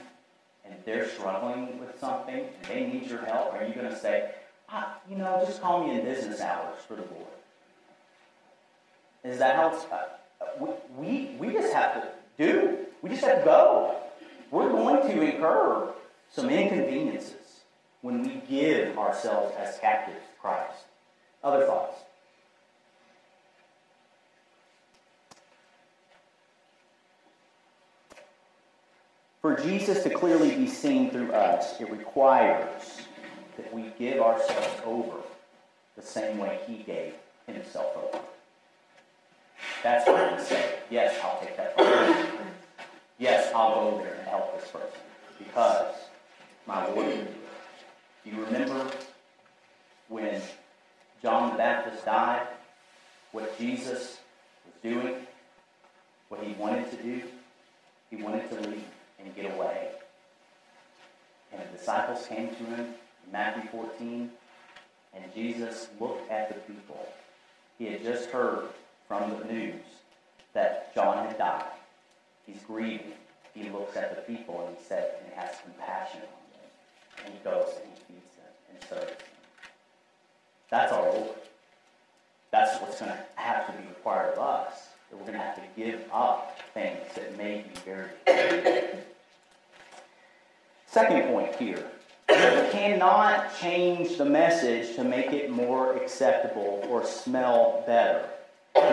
and 0.65 0.75
they're 0.85 1.09
struggling 1.09 1.79
with 1.79 1.99
something 1.99 2.41
and 2.41 2.67
they 2.69 2.87
need 2.87 3.09
your 3.09 3.25
help, 3.25 3.55
are 3.55 3.65
you 3.65 3.75
going 3.75 3.89
to 3.89 3.97
say, 3.97 4.31
ah, 4.69 4.99
you 5.09 5.17
know, 5.17 5.43
just 5.47 5.61
call 5.61 5.87
me 5.87 5.99
in 5.99 6.05
business 6.05 6.41
hours 6.41 6.79
for 6.87 6.95
the 6.95 7.03
Lord? 7.03 7.27
Is 9.25 9.39
that 9.39 9.57
how 9.57 9.69
it's, 9.69 9.85
we, 10.97 11.37
we, 11.39 11.53
just 11.53 11.73
have 11.73 12.03
to 12.03 12.09
do, 12.39 12.79
we 13.03 13.11
just 13.11 13.25
have 13.25 13.39
to 13.41 13.45
go. 13.45 13.97
We're 14.51 14.71
going 14.71 15.09
to 15.09 15.23
incur 15.23 15.93
some 16.33 16.51
inconveniences 16.51 17.61
when 18.03 18.23
we 18.23 18.43
give 18.49 18.99
ourselves 18.99 19.55
as 19.59 19.79
captives 19.79 20.19
to 20.19 20.41
Christ. 20.41 20.85
Other 21.43 21.67
thoughts? 21.67 22.01
For 29.41 29.57
Jesus 29.57 30.03
to 30.03 30.11
clearly 30.11 30.57
be 30.57 30.67
seen 30.67 31.11
through 31.11 31.33
us, 31.33 31.81
it 31.81 31.91
requires 31.91 33.03
that 33.57 33.73
we 33.73 33.93
give 33.99 34.21
ourselves 34.21 34.81
over 34.85 35.19
the 35.97 36.03
same 36.03 36.39
way 36.39 36.59
He 36.67 36.79
gave 36.79 37.15
Himself 37.47 37.97
over. 37.97 38.25
That's 39.87 40.05
what 40.05 40.37
we 40.37 40.43
say. 40.43 40.81
Yes, 40.91 41.17
I'll 41.23 41.39
take 41.39 41.57
that 41.57 41.77
person. 41.77 42.27
Yes, 43.21 43.53
I'll 43.55 43.93
go 43.93 43.99
there 43.99 44.15
and 44.15 44.27
help 44.27 44.61
this 44.61 44.69
person 44.69 44.99
because 45.39 45.95
my 46.67 46.87
Lord 46.87 46.97
will 46.97 47.05
do 47.05 47.21
it. 47.21 47.37
Do 48.25 48.31
you 48.31 48.45
remember 48.47 48.91
when 50.09 50.43
John 51.23 51.53
the 51.53 51.59
Baptist 51.59 52.05
died? 52.05 52.49
What 53.31 53.57
Jesus 53.59 54.19
was 54.65 54.75
doing? 54.83 55.15
What 56.31 56.43
he 56.43 56.55
wanted 56.55 56.91
to 56.91 56.97
do? 56.97 57.23
He 58.11 58.17
wanted 58.17 58.51
to 58.51 58.69
leave 58.69 58.83
and 59.21 59.37
get 59.37 59.55
away. 59.55 59.91
And 61.53 61.63
the 61.63 61.79
disciples 61.79 62.27
came 62.27 62.49
to 62.49 62.65
him 62.65 62.81
in 62.81 63.31
Matthew 63.31 63.71
14, 63.71 64.33
and 65.15 65.25
Jesus 65.33 65.87
looked 66.01 66.29
at 66.29 66.49
the 66.49 66.73
people. 66.73 67.07
He 67.79 67.85
had 67.85 68.03
just 68.03 68.31
heard 68.31 68.65
from 69.09 69.31
the 69.31 69.45
news 69.53 69.83
that 70.55 70.95
John 70.95 71.27
had 71.27 71.39
died. 71.39 71.65
He's 72.47 72.63
grieving. 72.67 73.13
He 73.55 73.69
looks 73.71 73.97
at 73.97 74.15
the 74.15 74.33
people 74.33 74.67
and 74.67 74.77
he 74.77 74.85
said, 74.85 75.15
and 75.19 75.29
he 75.33 75.41
has 75.41 75.57
compassion 75.63 76.21
on 76.21 76.45
them. 76.53 77.25
And 77.25 77.35
he 77.35 77.41
goes 77.45 77.73
and 77.81 77.93
he 77.93 78.15
feeds 78.15 78.37
them 78.37 78.53
and 78.71 78.83
serves 78.89 79.19
them. 79.19 79.29
That's 80.71 80.93
our. 80.93 81.13
That's 82.51 82.81
what's 82.81 83.01
going 83.01 83.13
to 83.13 83.19
have 83.37 83.67
to 83.67 83.73
be 83.73 83.89
required 83.89 84.35
of 84.35 84.39
us. 84.39 84.89
That 85.11 85.17
we're 85.17 85.27
going 85.27 85.35
to 85.35 85.41
have 85.41 85.57
to 85.57 85.63
give 85.77 86.03
up 86.13 86.59
things 86.75 86.99
that 87.15 87.37
may 87.37 87.65
be 87.69 87.81
very 87.85 88.11
Second 90.87 91.25
point 91.25 91.55
here. 91.57 91.85
We 92.29 92.73
cannot 92.73 93.57
change 93.61 94.17
the 94.17 94.25
message 94.25 94.97
to 94.97 95.05
make 95.05 95.33
it 95.33 95.51
more 95.51 95.95
acceptable 95.97 96.85
or 96.89 97.05
smell 97.05 97.85
better. 97.87 98.29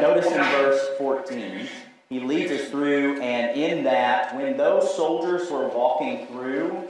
Notice 0.01 0.27
in 0.27 0.37
verse 0.37 0.81
14, 0.97 1.67
he 2.09 2.19
leads 2.19 2.51
us 2.51 2.69
through, 2.69 3.19
and 3.21 3.57
in 3.57 3.83
that, 3.83 4.35
when 4.35 4.57
those 4.57 4.95
soldiers 4.95 5.49
were 5.49 5.67
walking 5.67 6.27
through, 6.27 6.87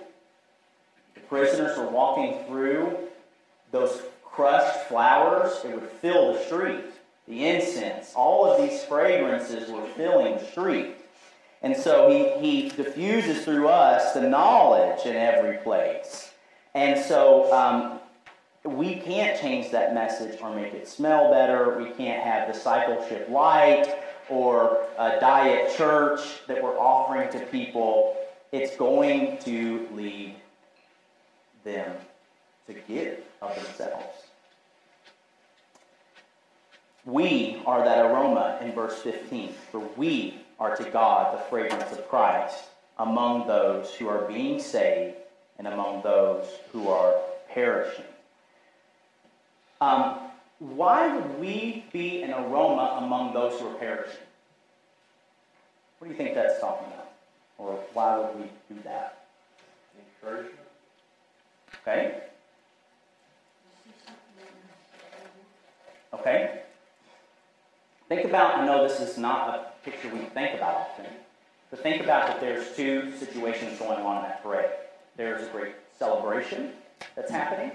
the 1.16 1.22
prisoners 1.22 1.78
were 1.78 1.88
walking 1.88 2.44
through, 2.46 2.98
those 3.72 4.02
crushed 4.24 4.88
flowers, 4.88 5.64
it 5.64 5.74
would 5.74 5.90
fill 6.02 6.34
the 6.34 6.40
street. 6.46 6.86
The 7.28 7.46
incense, 7.46 8.12
all 8.16 8.52
of 8.52 8.62
these 8.62 8.84
fragrances 8.84 9.70
were 9.70 9.86
filling 9.96 10.36
the 10.36 10.46
street. 10.46 10.96
And 11.62 11.76
so 11.76 12.10
he, 12.10 12.46
he 12.46 12.70
diffuses 12.70 13.46
through 13.46 13.70
us 13.70 14.14
the 14.14 14.22
knowledge 14.22 15.06
in 15.06 15.16
every 15.16 15.58
place. 15.58 16.32
And 16.76 17.00
so 17.00 17.52
um, 17.54 18.00
we 18.65 18.95
can't 18.95 19.39
change 19.39 19.71
that 19.71 19.93
message 19.93 20.39
or 20.41 20.56
make 20.56 20.73
it 20.73 20.88
smell 20.88 21.30
better. 21.30 21.78
We 21.78 21.91
can't 21.91 22.23
have 22.23 22.52
discipleship 22.52 23.28
light 23.30 23.93
or 24.30 24.86
a 24.97 25.19
diet 25.19 25.76
church 25.76 26.21
that 26.47 26.63
we're 26.63 26.80
offering 26.80 27.30
to 27.32 27.45
people. 27.47 28.15
It's 28.52 28.78
going 28.78 29.38
to 29.39 29.88
lead 29.93 30.36
them 31.65 31.93
to 32.67 32.73
give 32.73 33.19
of 33.41 33.54
themselves. 33.56 34.06
We 37.06 37.62
are 37.65 37.84
that 37.84 38.06
aroma 38.06 38.60
in 38.62 38.71
verse 38.71 39.02
15, 39.02 39.54
for 39.71 39.80
we 39.97 40.41
are 40.58 40.73
to 40.78 40.89
God 40.89 41.38
the 41.38 41.43
fragrance 41.49 41.91
of 41.91 42.08
Christ 42.08 42.63
among 42.97 43.45
those 43.45 43.93
who 43.95 44.08
are 44.08 44.26
being 44.26 44.62
saved 44.62 45.17
and 45.58 45.67
among 45.67 46.02
those 46.04 46.45
who 46.71 46.88
are 46.88 47.15
perishing. 47.49 48.06
Um, 49.84 50.15
why 50.60 51.13
would 51.13 51.39
we 51.41 51.84
be 51.91 52.22
an 52.22 52.32
aroma 52.32 53.00
among 53.02 53.34
those 53.34 53.60
who 53.60 53.67
are 53.67 53.74
perishing? 53.74 54.15
What 56.00 56.08
do 56.08 56.13
you 56.13 56.17
think 56.17 56.36
that's 56.36 56.60
talking 56.62 56.88
about? 56.88 57.12
Or 57.58 57.80
why 57.93 58.17
would 58.17 58.36
we 58.38 58.43
do 58.74 58.82
that? 58.86 59.26
Encouragement. 60.22 60.56
Okay? 61.82 62.22
Okay? 66.13 66.62
Think 68.08 68.26
about, 68.26 68.60
I 68.60 68.65
know 68.65 68.88
this 68.88 69.02
is 69.02 69.17
not 69.17 69.50
a 69.50 69.84
picture 69.84 70.08
we 70.08 70.19
think 70.19 70.56
about 70.56 70.76
often, 70.76 71.08
but 71.69 71.84
think 71.84 72.02
about 72.02 72.28
that 72.28 72.39
there's 72.39 72.74
two 72.78 73.12
situations 73.17 73.80
going 73.80 74.00
on 74.00 74.17
in 74.17 74.24
that 74.24 74.41
parade. 74.43 74.72
There's 75.17 75.46
a 75.46 75.52
great 75.52 75.74
celebration 76.00 76.72
that's 77.15 77.32
happening. 77.32 77.72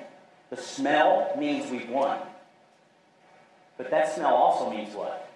The 0.51 0.57
smell 0.57 1.33
means 1.39 1.71
we've 1.71 1.89
won. 1.91 2.19
But 3.77 3.91
that 3.91 4.15
smell 4.15 4.35
also 4.35 4.71
means 4.71 4.95
what? 4.95 5.31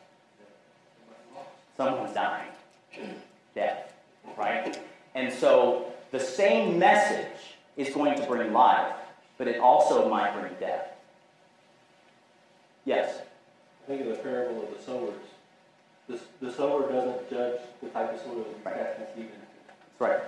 Someone's 1.77 2.12
dying. 2.14 2.48
Death. 3.55 3.92
Right? 4.37 4.79
And 5.14 5.33
so 5.33 5.92
the 6.11 6.20
same 6.20 6.79
message 6.79 7.27
is 7.77 7.94
going 7.94 8.18
to 8.18 8.27
bring 8.27 8.53
life, 8.53 8.94
but 9.38 9.48
it 9.48 9.61
also 9.61 10.09
might 10.09 10.38
bring 10.38 10.53
death. 10.61 10.88
Yes? 12.85 13.20
Think 13.87 14.03
of 14.03 14.09
the 14.09 14.14
parable 14.14 14.62
of 14.62 14.77
the 14.77 14.83
sowers. 14.83 15.14
The, 16.09 16.20
the 16.40 16.53
sower 16.53 16.90
doesn't 16.90 17.31
judge 17.31 17.61
the 17.83 17.88
type 17.90 18.12
of 18.12 18.20
soil 18.20 18.44
he's 18.48 18.64
Right. 18.64 18.75
casting 18.75 19.07
seed 19.14 19.25
into. 19.25 19.37
That's 19.79 20.01
right. 20.01 20.20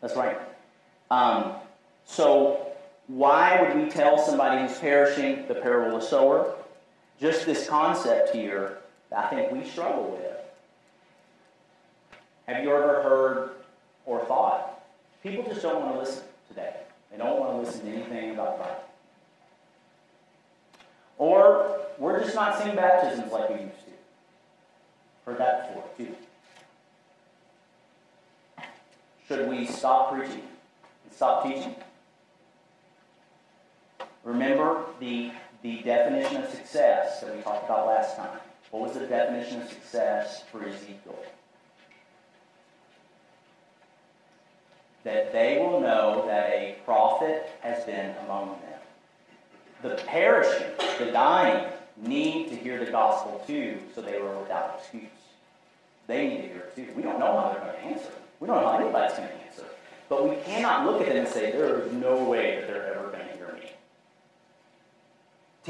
That's 0.00 0.16
right. 0.16 0.38
Um, 1.10 1.54
so, 2.06 2.69
why 3.10 3.60
would 3.60 3.82
we 3.82 3.90
tell 3.90 4.18
somebody 4.18 4.62
who's 4.62 4.78
perishing 4.78 5.48
the 5.48 5.54
parable 5.54 5.96
of 5.96 6.02
the 6.02 6.06
sower? 6.06 6.54
Just 7.20 7.44
this 7.44 7.68
concept 7.68 8.32
here, 8.32 8.78
I 9.14 9.26
think 9.26 9.50
we 9.50 9.64
struggle 9.68 10.12
with. 10.12 10.36
Have 12.46 12.62
you 12.62 12.70
ever 12.70 13.02
heard 13.02 13.50
or 14.06 14.24
thought? 14.26 14.80
People 15.24 15.44
just 15.44 15.60
don't 15.62 15.84
want 15.84 15.94
to 15.94 15.98
listen 15.98 16.22
today. 16.48 16.76
They 17.10 17.18
don't 17.18 17.40
want 17.40 17.52
to 17.52 17.56
listen 17.58 17.80
to 17.80 17.88
anything 17.88 18.30
about 18.30 18.58
God. 18.58 18.76
Or 21.18 21.80
we're 21.98 22.22
just 22.22 22.36
not 22.36 22.62
seeing 22.62 22.76
baptisms 22.76 23.32
like 23.32 23.48
we 23.50 23.56
used 23.56 23.74
to. 23.74 25.26
Heard 25.26 25.38
that 25.38 25.68
before, 25.68 25.84
too. 25.98 26.14
Should 29.26 29.48
we 29.48 29.66
stop 29.66 30.12
preaching 30.12 30.42
and 31.04 31.12
stop 31.12 31.42
teaching? 31.42 31.74
Remember 34.24 34.84
the, 34.98 35.30
the 35.62 35.78
definition 35.78 36.42
of 36.42 36.50
success 36.50 37.20
that 37.20 37.34
we 37.34 37.42
talked 37.42 37.64
about 37.64 37.86
last 37.86 38.16
time. 38.16 38.38
What 38.70 38.82
was 38.82 38.92
the 38.92 39.06
definition 39.06 39.62
of 39.62 39.68
success 39.68 40.44
for 40.50 40.64
Ezekiel? 40.64 41.18
That 45.04 45.32
they 45.32 45.58
will 45.58 45.80
know 45.80 46.24
that 46.26 46.50
a 46.50 46.76
prophet 46.84 47.50
has 47.62 47.84
been 47.84 48.14
among 48.24 48.58
them. 48.60 48.80
The 49.82 50.02
perishing, 50.04 50.68
the 50.98 51.10
dying, 51.10 51.66
need 51.96 52.48
to 52.50 52.56
hear 52.56 52.82
the 52.84 52.90
gospel 52.90 53.42
too, 53.46 53.78
so 53.94 54.02
they 54.02 54.20
were 54.20 54.38
without 54.38 54.78
excuse. 54.78 55.08
They 56.06 56.28
need 56.28 56.42
to 56.42 56.48
hear 56.48 56.58
it 56.58 56.76
too. 56.76 56.88
We 56.94 57.02
don't 57.02 57.18
know 57.18 57.38
how 57.40 57.52
they're 57.52 57.62
going 57.62 57.74
to 57.74 57.96
answer. 57.96 58.12
We 58.40 58.46
don't 58.46 58.62
know 58.62 58.68
how 58.68 58.78
anybody's 58.78 59.16
going 59.16 59.28
to 59.28 59.34
answer. 59.46 59.64
But 60.08 60.28
we 60.28 60.36
cannot 60.44 60.86
look 60.86 61.00
at 61.00 61.08
them 61.08 61.18
and 61.18 61.28
say, 61.28 61.52
there 61.52 61.80
is 61.80 61.92
no 61.92 62.24
way 62.24 62.56
that 62.56 62.66
they're 62.66 62.94
ever 62.94 63.08
going 63.08 63.26
to 63.28 63.36
hear 63.36 63.52
me. 63.54 63.70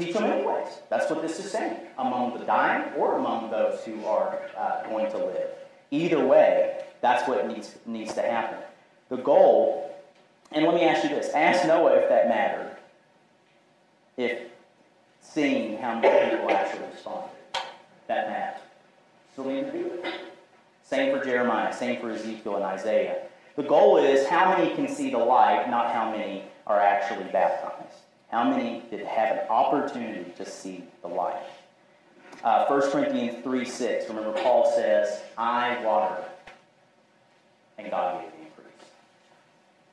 Teach 0.05 0.13
them 0.13 0.23
anyways. 0.23 0.67
That's 0.89 1.09
what 1.09 1.21
this 1.21 1.39
is 1.39 1.51
saying. 1.51 1.77
Among 1.97 2.37
the 2.37 2.45
dying 2.45 2.93
or 2.93 3.17
among 3.17 3.51
those 3.51 3.83
who 3.83 4.05
are 4.05 4.39
uh, 4.57 4.83
going 4.89 5.11
to 5.11 5.17
live. 5.17 5.49
Either 5.91 6.25
way, 6.25 6.83
that's 7.01 7.27
what 7.27 7.47
needs, 7.47 7.75
needs 7.85 8.13
to 8.13 8.21
happen. 8.21 8.59
The 9.09 9.17
goal, 9.17 9.93
and 10.51 10.65
let 10.65 10.75
me 10.75 10.83
ask 10.83 11.03
you 11.03 11.09
this 11.09 11.29
ask 11.33 11.67
Noah 11.67 11.95
if 11.97 12.09
that 12.09 12.27
mattered. 12.27 12.77
If 14.17 14.39
seeing 15.21 15.77
how 15.77 15.99
many 15.99 16.31
people 16.31 16.51
actually 16.51 16.87
responded, 16.93 17.31
that 18.07 18.29
mattered. 18.29 18.61
To 19.37 19.43
do 19.43 19.91
it. 20.03 20.05
Same 20.83 21.17
for 21.17 21.23
Jeremiah, 21.23 21.73
same 21.73 21.99
for 21.99 22.11
Ezekiel 22.11 22.57
and 22.57 22.65
Isaiah. 22.65 23.23
The 23.55 23.63
goal 23.63 23.97
is 23.97 24.27
how 24.27 24.57
many 24.57 24.75
can 24.75 24.87
see 24.87 25.09
the 25.09 25.17
light, 25.17 25.69
not 25.69 25.91
how 25.93 26.11
many 26.11 26.43
are 26.67 26.79
actually 26.79 27.23
baptized. 27.31 27.95
How 28.31 28.49
many 28.49 28.81
did 28.89 29.05
have 29.05 29.37
an 29.39 29.47
opportunity 29.49 30.31
to 30.37 30.45
see 30.45 30.85
the 31.01 31.09
light? 31.09 31.43
Uh, 32.45 32.65
1 32.65 32.91
Corinthians 32.91 33.43
3 33.43 33.65
6, 33.65 34.07
remember 34.07 34.31
Paul 34.41 34.71
says, 34.73 35.21
I 35.37 35.83
water, 35.83 36.23
and 37.77 37.91
God 37.91 38.21
gave 38.21 38.31
the 38.31 38.37
increase. 38.37 38.87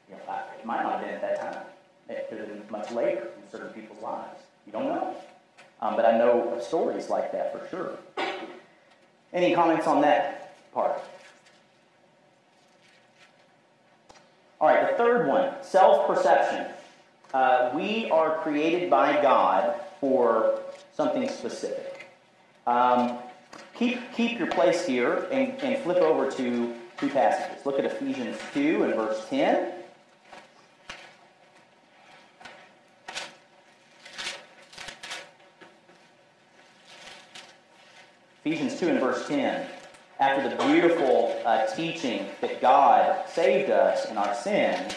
You 0.09 0.15
know, 0.15 0.35
it 0.57 0.65
might 0.65 0.85
not 0.85 0.93
have 0.93 1.01
been 1.01 1.11
at 1.11 1.21
that 1.21 1.53
time. 1.53 1.63
It 2.09 2.27
could 2.29 2.39
have 2.39 2.49
been 2.49 2.63
much 2.71 2.93
later 2.93 3.23
in 3.23 3.51
certain 3.51 3.73
people's 3.73 4.01
lives. 4.01 4.41
You 4.67 4.73
don't 4.73 4.87
know. 4.87 5.17
Um, 5.81 5.97
but 5.97 6.07
I 6.07 6.17
know 6.17 6.55
of 6.55 6.63
stories 6.63 7.11
like 7.11 7.33
that 7.33 7.53
for 7.53 7.69
sure. 7.69 7.99
Any 9.33 9.53
comments 9.53 9.87
on 9.87 10.01
that 10.03 10.55
part? 10.73 11.01
All 14.61 14.69
right, 14.69 14.91
the 14.91 14.97
third 14.97 15.27
one 15.27 15.53
self 15.63 16.07
perception. 16.07 16.73
Uh, 17.35 17.71
we 17.75 18.11
are 18.11 18.39
created 18.39 18.89
by 18.89 19.21
God 19.21 19.79
for 20.01 20.61
something 20.95 21.29
specific. 21.29 22.07
Um, 22.67 23.19
keep, 23.75 24.01
keep 24.15 24.39
your 24.39 24.49
place 24.49 24.87
here 24.87 25.27
and, 25.31 25.53
and 25.63 25.83
flip 25.83 25.99
over 25.99 26.31
to 26.31 26.75
two 26.99 27.09
passages. 27.11 27.67
Look 27.67 27.79
at 27.79 27.85
Ephesians 27.85 28.39
2 28.55 28.83
and 28.85 28.95
verse 28.95 29.27
10. 29.29 29.73
Ephesians 38.45 38.81
2 38.81 38.89
and 38.89 39.01
verse 39.01 39.29
10. 39.29 39.67
After 40.19 40.49
the 40.49 40.65
beautiful 40.65 41.39
uh, 41.45 41.67
teaching 41.67 42.27
that 42.41 42.63
God 42.63 43.29
saved 43.29 43.71
us 43.71 44.11
in 44.11 44.17
our 44.17 44.35
sin 44.35 44.91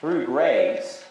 through 0.00 0.26
grace, 0.26 1.04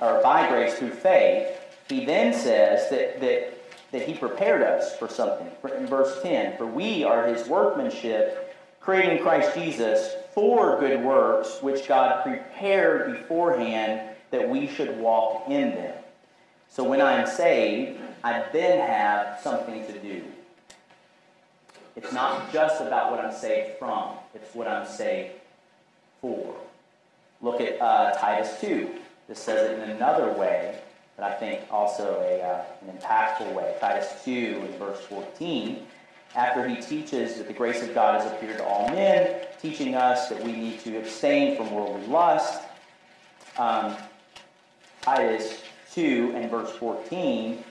or 0.00 0.20
by 0.22 0.48
grace 0.48 0.74
through 0.74 0.90
faith, 0.90 1.48
he 1.88 2.04
then 2.04 2.32
says 2.34 2.90
that, 2.90 3.20
that, 3.20 3.54
that 3.92 4.02
he 4.02 4.14
prepared 4.14 4.62
us 4.62 4.96
for 4.96 5.08
something. 5.08 5.50
In 5.76 5.86
verse 5.86 6.22
10, 6.22 6.56
for 6.56 6.66
we 6.66 7.04
are 7.04 7.26
his 7.26 7.48
workmanship, 7.48 8.54
created 8.80 9.18
in 9.18 9.22
Christ 9.22 9.54
Jesus 9.54 10.14
for 10.34 10.78
good 10.78 11.02
works, 11.02 11.58
which 11.62 11.88
God 11.88 12.22
prepared 12.22 13.12
beforehand 13.12 14.16
that 14.30 14.48
we 14.48 14.66
should 14.66 14.98
walk 14.98 15.48
in 15.48 15.70
them. 15.70 15.94
So 16.68 16.84
when 16.84 17.00
I'm 17.00 17.26
saved, 17.26 18.00
I 18.22 18.44
then 18.52 18.86
have 18.86 19.40
something 19.40 19.86
to 19.86 19.98
do. 19.98 20.22
It's 21.96 22.12
not 22.12 22.52
just 22.52 22.80
about 22.80 23.10
what 23.10 23.24
I'm 23.24 23.34
saved 23.34 23.78
from, 23.78 24.10
it's 24.34 24.54
what 24.54 24.68
I'm 24.68 24.86
saved 24.86 25.32
for. 26.20 26.54
Look 27.40 27.60
at 27.60 27.80
uh, 27.80 28.12
Titus 28.12 28.60
2. 28.60 28.88
This 29.28 29.38
says 29.38 29.70
it 29.70 29.78
in 29.82 29.90
another 29.90 30.32
way, 30.32 30.80
but 31.14 31.24
I 31.24 31.34
think 31.34 31.60
also 31.70 32.20
a, 32.22 32.40
uh, 32.40 32.64
an 32.80 32.96
impactful 32.96 33.52
way. 33.52 33.76
Titus 33.78 34.24
2 34.24 34.30
in 34.30 34.78
verse 34.78 35.00
14. 35.00 35.86
After 36.34 36.66
he 36.66 36.80
teaches 36.80 37.36
that 37.36 37.46
the 37.46 37.52
grace 37.52 37.82
of 37.82 37.94
God 37.94 38.20
has 38.20 38.32
appeared 38.32 38.56
to 38.56 38.64
all 38.64 38.88
men, 38.88 39.46
teaching 39.60 39.94
us 39.94 40.28
that 40.30 40.42
we 40.42 40.52
need 40.52 40.80
to 40.80 40.96
abstain 40.98 41.56
from 41.56 41.70
worldly 41.70 42.06
lust. 42.06 42.62
Um, 43.58 43.96
Titus 45.02 45.62
2 45.92 46.32
and 46.34 46.50
verse 46.50 46.70
14, 46.72 47.62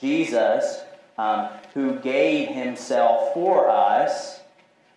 Jesus, 0.00 0.80
um, 1.16 1.48
who 1.72 1.94
gave 2.00 2.48
himself 2.48 3.32
for 3.32 3.70
us, 3.70 4.40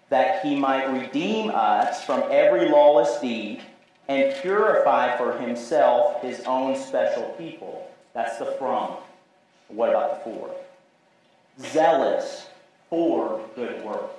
that 0.10 0.44
he 0.44 0.56
might 0.56 0.86
redeem 0.92 1.52
us 1.54 2.04
from 2.04 2.24
every 2.30 2.68
lawless 2.68 3.20
deed 3.22 3.62
and 4.10 4.36
purify 4.42 5.16
for 5.18 5.38
himself 5.38 6.22
his 6.24 6.42
own 6.42 6.76
special 6.76 7.24
people. 7.38 7.90
That's 8.14 8.38
the 8.40 8.48
from. 8.58 8.98
What 9.68 9.90
about 9.90 10.26
the 10.26 10.32
for? 10.32 10.56
Zealous 11.60 12.48
for 12.90 13.40
good 13.56 13.84
works. 13.86 14.16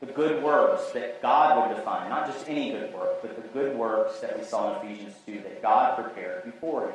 the 0.00 0.06
good 0.06 0.42
works 0.42 0.90
that 0.90 1.22
God 1.22 1.68
would 1.68 1.76
define, 1.76 2.10
not 2.10 2.26
just 2.26 2.46
any 2.48 2.72
good 2.72 2.92
work, 2.92 3.22
but 3.22 3.36
the 3.36 3.48
good 3.58 3.76
works 3.76 4.18
that 4.20 4.38
we 4.38 4.44
saw 4.44 4.78
in 4.80 4.86
Ephesians 4.86 5.14
2 5.24 5.34
that 5.42 5.62
God 5.62 5.96
prepared 5.96 6.44
beforehand 6.44 6.94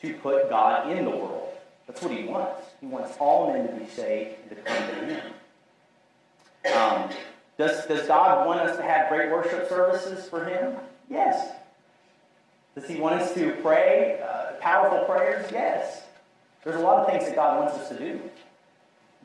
to 0.00 0.14
put 0.14 0.48
God 0.48 0.90
in 0.90 1.04
the 1.04 1.10
world. 1.10 1.48
That's 1.86 2.00
what 2.00 2.12
he 2.12 2.24
wants. 2.24 2.62
He 2.80 2.86
wants 2.86 3.16
all 3.18 3.52
men 3.52 3.66
to 3.66 3.74
be 3.74 3.90
saved 3.90 4.36
and 4.42 4.50
to 4.50 4.56
come 4.62 4.88
to 4.88 5.06
him. 5.06 5.22
Um, 6.74 7.10
does, 7.56 7.86
does 7.86 8.06
God 8.06 8.46
want 8.46 8.60
us 8.60 8.76
to 8.76 8.82
have 8.82 9.08
great 9.08 9.30
worship 9.30 9.68
services 9.68 10.28
for 10.28 10.44
him? 10.44 10.76
Yes. 11.08 11.52
Does 12.74 12.86
he 12.86 12.96
want 12.96 13.20
us 13.20 13.32
to 13.34 13.52
pray 13.62 14.20
uh, 14.22 14.54
powerful 14.60 15.04
prayers? 15.04 15.48
Yes. 15.52 16.02
There's 16.64 16.76
a 16.76 16.80
lot 16.80 17.00
of 17.00 17.06
things 17.06 17.24
that 17.26 17.36
God 17.36 17.60
wants 17.60 17.78
us 17.78 17.88
to 17.90 17.98
do. 17.98 18.20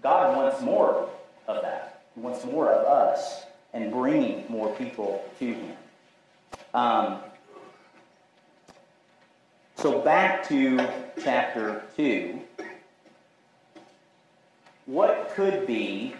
God 0.03 0.37
wants 0.37 0.61
more 0.61 1.09
of 1.47 1.61
that. 1.63 2.03
He 2.13 2.21
wants 2.21 2.45
more 2.45 2.69
of 2.69 2.85
us 2.85 3.43
and 3.73 3.91
bringing 3.91 4.45
more 4.49 4.73
people 4.75 5.23
to 5.39 5.53
him. 5.53 5.75
Um, 6.73 7.19
so 9.75 9.99
back 10.01 10.47
to 10.49 10.87
chapter 11.23 11.83
2. 11.95 12.39
What 14.85 15.31
could 15.35 15.65
be 15.65 16.13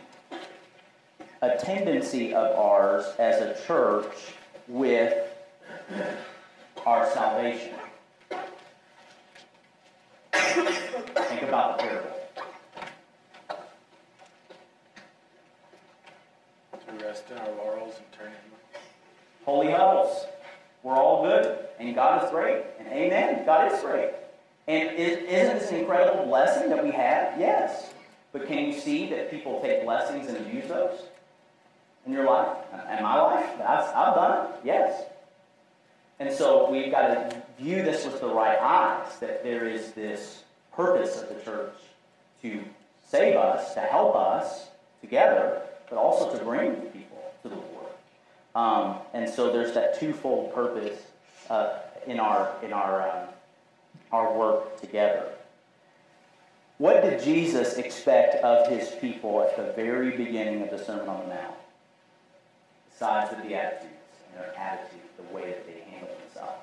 a 1.42 1.58
tendency 1.58 2.34
of 2.34 2.56
ours 2.58 3.06
as 3.18 3.42
a 3.42 3.56
church 3.66 4.14
with 4.68 5.14
our 6.86 7.10
salvation? 7.12 7.74
Think 10.34 11.42
about 11.44 11.78
the 11.78 11.84
parable. 11.84 12.16
To 16.88 17.06
rest 17.06 17.24
in 17.30 17.38
our 17.38 17.52
laurels 17.56 17.96
and 17.98 18.12
turn 18.12 18.28
in. 18.28 18.80
Holy 19.46 19.72
huddles. 19.72 20.26
We're 20.84 20.96
all 20.96 21.24
good, 21.24 21.58
and 21.80 21.94
God 21.94 22.24
is 22.24 22.32
great, 22.32 22.64
and 22.80 22.88
amen. 22.88 23.46
God 23.46 23.72
is 23.72 23.82
great. 23.82 24.12
And 24.68 24.98
is, 24.98 25.18
isn't 25.18 25.60
this 25.60 25.72
an 25.72 25.78
incredible 25.78 26.26
blessing 26.26 26.70
that 26.70 26.84
we 26.84 26.92
have? 26.92 27.40
Yes. 27.40 27.92
But 28.32 28.48
can 28.48 28.66
you 28.66 28.80
see 28.80 29.10
that 29.10 29.32
people 29.32 29.62
take 29.62 29.84
blessings 29.84 30.28
and 30.28 30.38
abuse 30.38 30.68
those 30.68 31.02
in 32.10 32.16
your 32.16 32.26
life? 32.26 32.58
In 32.74 33.04
my 33.04 33.22
life? 33.22 33.50
I've, 33.62 33.96
I've 33.96 34.16
done 34.16 34.46
it. 34.48 34.52
Yes. 34.64 35.04
And 36.20 36.34
so 36.34 36.70
we've 36.70 36.92
got 36.92 37.08
to 37.08 37.42
view 37.60 37.84
this 37.84 38.06
with 38.06 38.20
the 38.20 38.28
right 38.28 38.58
eyes 38.60 39.20
that 39.20 39.44
there 39.44 39.68
is 39.70 39.92
this 39.92 40.44
purpose 40.74 41.22
of 41.22 41.30
the 41.30 41.36
church 41.46 41.74
to 42.42 42.64
save 43.08 43.36
us, 43.36 43.74
to 43.76 43.82
help 43.82 44.16
us 44.16 44.68
together, 45.02 45.62
but 45.90 45.98
also 45.98 46.36
to 46.36 46.44
bring 46.44 46.76
people 46.76 47.32
to 47.44 47.50
the 47.50 47.56
Lord. 47.56 47.86
Um, 48.56 48.96
and 49.14 49.30
so 49.30 49.52
there's 49.52 49.74
that 49.74 50.00
twofold 50.00 50.54
purpose 50.54 51.00
uh, 51.50 51.78
in 52.08 52.20
our 52.20 52.52
in 52.64 52.74
our 52.74 53.08
um, 53.08 53.28
our 54.12 54.38
work 54.38 54.82
together. 54.82 55.26
What 56.80 57.02
did 57.02 57.22
Jesus 57.22 57.78
expect 57.78 58.44
of 58.44 58.68
his 58.68 58.90
people 59.00 59.42
at 59.42 59.56
the 59.56 59.74
very 59.74 60.18
beginning 60.18 60.64
of 60.64 60.72
the 60.72 60.84
Sermon 60.84 61.08
on 61.08 61.20
the 61.22 61.36
Mount? 61.36 61.56
Besides 63.00 63.30
the 63.30 63.38
Beatitudes 63.48 63.86
and 64.28 64.44
their 64.44 64.54
attitude, 64.60 65.00
the 65.16 65.34
way 65.34 65.44
that 65.46 65.66
they 65.66 65.90
handle 65.90 66.10
themselves. 66.20 66.62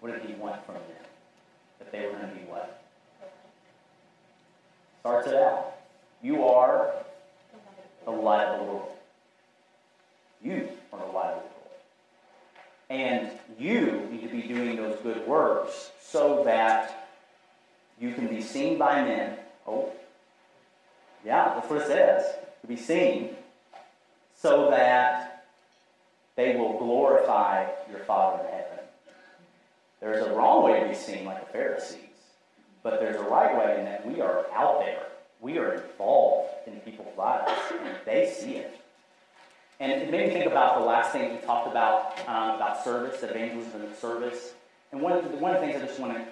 What 0.00 0.12
did 0.12 0.28
he 0.28 0.34
want 0.34 0.62
from 0.66 0.74
them? 0.74 1.06
That 1.78 1.90
they 1.90 2.04
were 2.04 2.12
going 2.12 2.28
to 2.28 2.34
be 2.34 2.42
what? 2.42 2.82
Starts 5.00 5.28
it 5.28 5.36
out. 5.36 5.76
You 6.22 6.44
are 6.44 6.92
the 8.04 8.10
light 8.10 8.44
of 8.44 8.60
the 8.60 8.64
world. 8.66 8.92
You 10.42 10.68
are 10.92 10.98
the 10.98 11.12
light 11.12 11.32
of 11.32 11.42
the 11.42 11.48
world. 11.48 11.80
And 12.90 13.30
you 13.58 14.06
need 14.10 14.20
to 14.20 14.28
be 14.28 14.42
doing 14.42 14.76
those 14.76 15.00
good 15.00 15.26
works 15.26 15.92
so 16.02 16.44
that 16.44 17.08
you 17.98 18.12
can 18.12 18.26
be 18.26 18.42
seen 18.42 18.76
by 18.76 19.02
men. 19.02 19.38
Oh, 19.66 19.90
yeah, 21.24 21.54
that's 21.54 21.70
what 21.70 21.80
it 21.80 21.86
says. 21.86 22.26
To 22.60 22.66
be 22.66 22.76
seen 22.76 23.34
so 24.44 24.68
that 24.68 25.46
they 26.36 26.54
will 26.54 26.76
glorify 26.76 27.66
your 27.90 28.00
Father 28.00 28.44
in 28.44 28.50
heaven. 28.50 28.84
There's 30.02 30.26
a 30.26 30.34
wrong 30.34 30.62
way 30.64 30.80
to 30.80 30.88
be 30.88 30.94
seen, 30.94 31.24
like 31.24 31.46
the 31.46 31.50
Pharisees, 31.50 32.00
but 32.82 33.00
there's 33.00 33.16
a 33.16 33.22
right 33.22 33.56
way 33.56 33.78
in 33.78 33.86
that 33.86 34.06
we 34.06 34.20
are 34.20 34.44
out 34.52 34.80
there. 34.80 35.06
We 35.40 35.56
are 35.56 35.72
involved 35.72 36.50
in 36.66 36.74
people's 36.80 37.16
lives, 37.16 37.50
and 37.70 37.96
they 38.04 38.30
see 38.38 38.56
it. 38.56 38.78
And 39.80 39.90
it 39.90 40.10
made 40.10 40.28
me 40.28 40.34
think 40.34 40.44
about 40.44 40.78
the 40.78 40.84
last 40.84 41.12
thing 41.12 41.32
we 41.32 41.38
talked 41.38 41.66
about, 41.66 42.18
um, 42.28 42.56
about 42.56 42.84
service, 42.84 43.22
evangelism 43.22 43.80
and 43.80 43.96
service. 43.96 44.52
And 44.92 45.00
one 45.00 45.12
of, 45.12 45.24
the, 45.24 45.38
one 45.38 45.54
of 45.54 45.62
the 45.62 45.66
things 45.66 45.82
I 45.82 45.86
just 45.86 45.98
want 45.98 46.18
to 46.18 46.24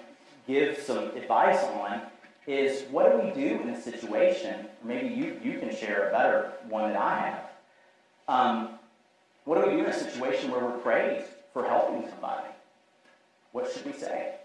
give 0.45 0.77
some 0.77 1.05
advice 1.17 1.63
on 1.63 1.99
is 2.45 2.83
what 2.91 3.11
do 3.11 3.27
we 3.27 3.33
do 3.33 3.59
in 3.63 3.69
a 3.69 3.81
situation, 3.81 4.67
or 4.83 4.87
maybe 4.87 5.07
you, 5.07 5.39
you 5.43 5.57
can 5.57 5.75
share 5.75 6.09
a 6.09 6.11
better 6.11 6.51
one 6.69 6.89
than 6.89 6.97
I 7.01 7.17
have. 7.17 7.52
Um, 8.27 8.69
what 9.45 9.61
do 9.61 9.69
we 9.69 9.77
do 9.77 9.83
in 9.83 9.89
a 9.89 9.93
situation 9.93 10.51
where 10.51 10.63
we're 10.63 10.77
praised 10.77 11.27
for 11.51 11.65
helping 11.65 12.09
somebody? 12.09 12.47
What 13.51 13.71
should 13.71 13.85
we 13.85 13.93
say? 13.93 14.35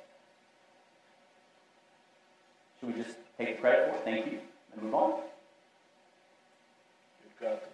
Should 2.78 2.94
we 2.94 3.02
just 3.02 3.16
take 3.36 3.60
credit 3.60 3.90
for 3.90 3.96
it, 3.96 4.04
thank 4.04 4.26
you, 4.26 4.38
and 4.72 4.82
move 4.82 4.94
on? 4.94 5.20
You've 7.24 7.40
got 7.40 7.62
the 7.62 7.68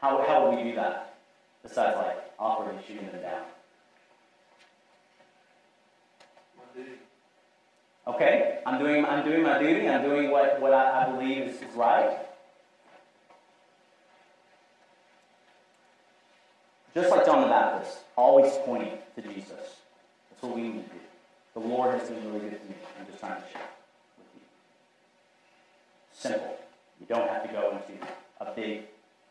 How, 0.00 0.24
how 0.26 0.48
would 0.48 0.58
we 0.58 0.70
do 0.70 0.76
that? 0.76 1.18
Besides, 1.62 1.96
like, 1.96 2.32
awkwardly 2.38 2.80
shooting 2.86 3.06
them 3.06 3.22
down. 3.22 3.42
My 6.56 6.64
duty. 6.74 6.98
Okay, 8.06 8.58
I'm 8.66 8.78
doing, 8.78 9.04
I'm 9.04 9.24
doing 9.24 9.42
my 9.42 9.58
duty. 9.58 9.88
I'm 9.88 10.02
doing 10.02 10.30
what, 10.30 10.60
what 10.60 10.72
I, 10.72 11.06
I 11.06 11.10
believe 11.10 11.42
is 11.42 11.60
right. 11.74 12.18
Just 16.96 17.10
like 17.10 17.26
John 17.26 17.42
the 17.42 17.48
Baptist, 17.48 17.98
always 18.16 18.50
pointing 18.64 18.96
to 19.16 19.20
Jesus. 19.20 19.50
That's 20.30 20.42
what 20.42 20.56
we 20.56 20.62
need 20.62 20.72
to 20.72 20.94
do. 20.94 21.00
The 21.52 21.60
Lord 21.60 22.00
has 22.00 22.08
been 22.08 22.24
really 22.32 22.48
good 22.48 22.58
to 22.58 22.68
me. 22.68 22.74
I'm 22.98 23.06
just 23.06 23.20
trying 23.20 23.34
to 23.34 23.48
share 23.52 23.68
with 24.16 24.28
you. 24.34 24.40
Simple. 26.14 26.56
You 26.98 27.04
don't 27.06 27.28
have 27.28 27.42
to 27.42 27.52
go 27.52 27.72
into 27.72 28.02
a 28.40 28.50
big 28.54 28.84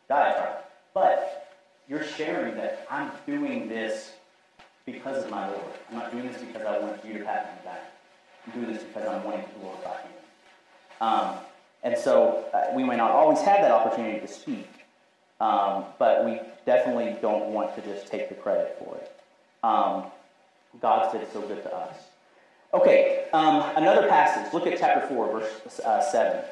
diatribe. 0.07 0.57
But 0.93 1.55
you're 1.89 2.03
sharing 2.03 2.55
that 2.57 2.85
I'm 2.91 3.09
doing 3.25 3.67
this 3.67 4.11
because 4.85 5.23
of 5.23 5.31
my 5.31 5.47
Lord. 5.47 5.63
I'm 5.89 5.97
not 5.97 6.11
doing 6.11 6.31
this 6.31 6.39
because 6.39 6.67
I 6.67 6.77
want 6.77 7.03
you 7.03 7.17
to 7.17 7.25
pat 7.25 7.45
me 7.45 7.49
on 7.49 7.57
the 7.57 7.63
back. 7.63 7.93
I'm 8.45 8.61
doing 8.61 8.73
this 8.75 8.83
because 8.83 9.07
I'm 9.07 9.23
wanting 9.23 9.43
to 9.43 9.59
glorify 9.59 10.01
Him. 10.01 10.11
Um, 11.01 11.35
and 11.81 11.97
so 11.97 12.45
uh, 12.53 12.75
we 12.75 12.83
may 12.83 12.95
not 12.95 13.09
always 13.09 13.39
have 13.39 13.61
that 13.61 13.71
opportunity 13.71 14.19
to 14.19 14.27
speak, 14.27 14.67
um, 15.39 15.85
but 15.99 16.25
we 16.25 16.39
definitely 16.65 17.17
don't 17.21 17.53
want 17.53 17.75
to 17.75 17.81
just 17.81 18.07
take 18.07 18.29
the 18.29 18.35
credit 18.35 18.75
for 18.79 18.95
it. 18.97 19.11
Um, 19.63 20.05
God's 20.81 21.13
been 21.13 21.25
so 21.31 21.41
good 21.41 21.63
to 21.63 21.75
us. 21.75 21.95
Okay, 22.73 23.25
um, 23.33 23.63
another 23.75 24.07
passage. 24.07 24.51
Look 24.53 24.67
at 24.67 24.77
chapter 24.77 25.07
4, 25.07 25.39
verse 25.39 25.79
uh, 25.79 26.01
7. 26.01 26.43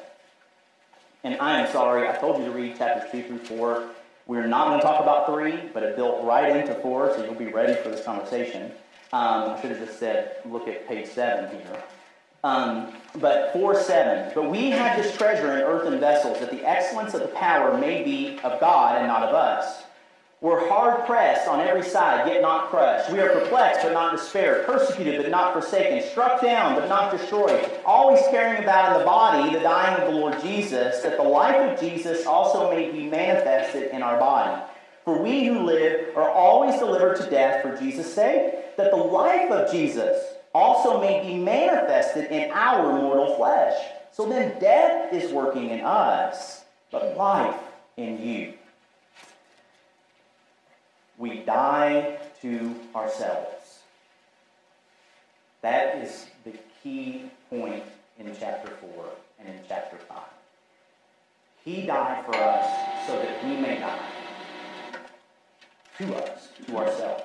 And 1.22 1.36
I 1.40 1.60
am 1.60 1.72
sorry, 1.72 2.08
I 2.08 2.16
told 2.16 2.38
you 2.38 2.44
to 2.46 2.50
read 2.50 2.76
chapters 2.76 3.10
2 3.10 3.22
through 3.22 3.38
4. 3.58 3.88
We're 4.26 4.46
not 4.46 4.68
going 4.68 4.80
to 4.80 4.86
talk 4.86 5.02
about 5.02 5.26
3, 5.26 5.70
but 5.74 5.82
it 5.82 5.96
built 5.96 6.24
right 6.24 6.56
into 6.56 6.74
4, 6.76 7.14
so 7.14 7.24
you'll 7.24 7.34
be 7.34 7.46
ready 7.46 7.74
for 7.82 7.90
this 7.90 8.04
conversation. 8.04 8.72
Um, 9.12 9.50
I 9.50 9.60
should 9.60 9.70
have 9.70 9.80
just 9.80 9.98
said, 9.98 10.36
look 10.46 10.66
at 10.66 10.88
page 10.88 11.08
7 11.08 11.50
here. 11.50 11.82
Um, 12.44 12.92
but 13.20 13.54
4 13.54 13.74
7. 13.74 14.32
But 14.34 14.50
we 14.50 14.70
have 14.70 15.02
this 15.02 15.16
treasure 15.16 15.56
in 15.56 15.62
earthen 15.62 15.98
vessels, 15.98 16.38
that 16.40 16.50
the 16.50 16.62
excellence 16.68 17.14
of 17.14 17.22
the 17.22 17.28
power 17.28 17.76
may 17.78 18.04
be 18.04 18.38
of 18.44 18.60
God 18.60 18.98
and 18.98 19.06
not 19.06 19.22
of 19.22 19.34
us. 19.34 19.84
We're 20.42 20.68
hard 20.68 21.06
pressed 21.06 21.48
on 21.48 21.60
every 21.60 21.82
side, 21.82 22.28
yet 22.28 22.42
not 22.42 22.68
crushed. 22.68 23.10
We 23.10 23.18
are 23.18 23.30
perplexed, 23.30 23.80
but 23.82 23.94
not 23.94 24.14
despaired. 24.14 24.66
Persecuted, 24.66 25.22
but 25.22 25.30
not 25.30 25.54
forsaken. 25.54 26.06
Struck 26.10 26.42
down, 26.42 26.74
but 26.74 26.86
not 26.86 27.10
destroyed. 27.10 27.66
Always 27.86 28.20
carrying 28.30 28.62
about 28.62 28.92
in 28.92 28.98
the 28.98 29.06
body 29.06 29.54
the 29.54 29.60
dying 29.60 30.02
of 30.02 30.12
the 30.12 30.20
Lord 30.20 30.38
Jesus, 30.42 31.02
that 31.02 31.16
the 31.16 31.22
life 31.22 31.56
of 31.56 31.80
Jesus 31.80 32.26
also 32.26 32.70
may 32.70 32.90
be 32.90 33.06
manifested 33.08 33.90
in 33.90 34.02
our 34.02 34.18
body. 34.18 34.62
For 35.06 35.16
we 35.16 35.46
who 35.46 35.60
live 35.60 36.14
are 36.14 36.28
always 36.28 36.78
delivered 36.78 37.16
to 37.22 37.30
death 37.30 37.62
for 37.62 37.74
Jesus' 37.78 38.14
sake, 38.14 38.76
that 38.76 38.90
the 38.90 38.98
life 38.98 39.50
of 39.50 39.72
Jesus 39.72 40.33
also 40.54 41.00
may 41.00 41.26
be 41.26 41.36
manifested 41.36 42.30
in 42.30 42.50
our 42.52 42.92
mortal 42.92 43.34
flesh. 43.34 43.74
So 44.12 44.28
then 44.28 44.58
death 44.60 45.12
is 45.12 45.32
working 45.32 45.70
in 45.70 45.80
us, 45.80 46.64
but 46.92 47.16
life 47.16 47.60
in 47.96 48.24
you. 48.24 48.54
We 51.18 51.38
die 51.38 52.18
to 52.42 52.74
ourselves. 52.94 53.80
That 55.62 55.98
is 55.98 56.26
the 56.44 56.52
key 56.82 57.30
point 57.50 57.82
in 58.18 58.34
chapter 58.38 58.70
4 58.70 59.04
and 59.40 59.48
in 59.48 59.60
chapter 59.66 59.96
5. 59.96 60.18
He 61.64 61.82
died 61.86 62.24
for 62.26 62.36
us 62.36 63.06
so 63.06 63.18
that 63.18 63.44
we 63.44 63.56
may 63.56 63.78
die 63.78 63.98
to 65.98 66.14
us, 66.16 66.48
to 66.66 66.76
ourselves, 66.76 67.22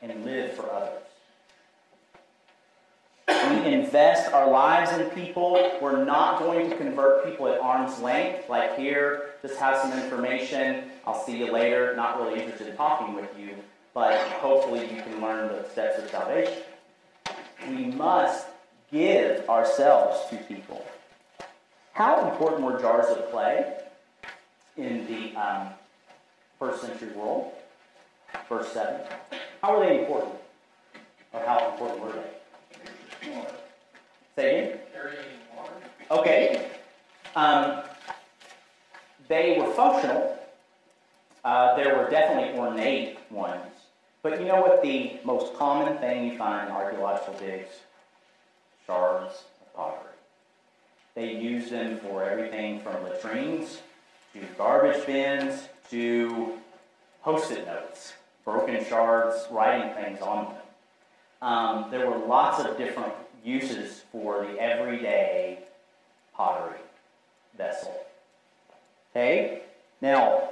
and 0.00 0.24
live 0.24 0.52
for 0.54 0.70
others. 0.72 1.02
We 3.26 3.72
invest 3.72 4.32
our 4.32 4.50
lives 4.50 4.92
in 4.92 5.08
people. 5.10 5.78
We're 5.80 6.04
not 6.04 6.38
going 6.38 6.68
to 6.70 6.76
convert 6.76 7.24
people 7.24 7.48
at 7.48 7.58
arm's 7.58 7.98
length, 8.00 8.48
like 8.50 8.76
here, 8.76 9.30
just 9.40 9.56
have 9.58 9.80
some 9.80 9.92
information. 9.92 10.90
I'll 11.06 11.24
see 11.24 11.38
you 11.38 11.52
later. 11.52 11.94
Not 11.96 12.20
really 12.20 12.40
interested 12.40 12.68
in 12.68 12.76
talking 12.76 13.14
with 13.14 13.30
you, 13.38 13.54
but 13.94 14.18
hopefully 14.32 14.80
you 14.80 15.02
can 15.02 15.20
learn 15.20 15.48
the 15.48 15.68
steps 15.70 16.02
of 16.02 16.10
salvation. 16.10 16.62
We 17.68 17.86
must 17.86 18.46
give 18.92 19.48
ourselves 19.48 20.28
to 20.30 20.36
people. 20.36 20.84
How 21.92 22.30
important 22.30 22.62
were 22.62 22.78
jars 22.80 23.06
of 23.16 23.30
clay 23.30 23.74
in 24.76 25.06
the 25.06 25.40
um, 25.40 25.68
first 26.58 26.82
century 26.82 27.12
world? 27.12 27.52
Verse 28.48 28.72
7. 28.72 29.00
How 29.62 29.78
were 29.78 29.86
they 29.86 30.00
important? 30.00 30.34
Or 31.32 31.40
how 31.46 31.70
important 31.70 32.00
were 32.00 32.12
they? 32.12 32.33
Say 34.36 34.58
again? 34.58 34.78
Okay. 36.10 36.70
Um, 37.36 37.82
they 39.28 39.58
were 39.58 39.72
functional. 39.72 40.38
Uh, 41.44 41.76
there 41.76 41.96
were 41.96 42.08
definitely 42.10 42.58
ornate 42.58 43.18
ones. 43.30 43.60
But 44.22 44.40
you 44.40 44.46
know 44.46 44.60
what 44.60 44.82
the 44.82 45.18
most 45.24 45.54
common 45.54 45.98
thing 45.98 46.30
you 46.30 46.38
find 46.38 46.68
in 46.68 46.74
archaeological 46.74 47.34
digs? 47.34 47.68
Shards 48.86 49.44
of 49.60 49.74
pottery. 49.74 50.12
They 51.14 51.34
use 51.36 51.70
them 51.70 51.98
for 51.98 52.24
everything 52.24 52.80
from 52.80 53.04
latrines 53.04 53.82
to 54.32 54.40
garbage 54.58 55.06
bins 55.06 55.68
to 55.90 56.58
post-it 57.22 57.66
notes, 57.66 58.14
broken 58.44 58.84
shards, 58.84 59.46
writing 59.50 59.94
things 59.94 60.20
on 60.20 60.46
them. 60.46 60.63
Um, 61.44 61.88
there 61.90 62.08
were 62.08 62.16
lots 62.16 62.64
of 62.64 62.78
different 62.78 63.12
uses 63.44 64.02
for 64.10 64.46
the 64.46 64.58
everyday 64.58 65.58
pottery 66.34 66.78
vessel. 67.58 67.94
Okay? 69.10 69.60
Now, 70.00 70.48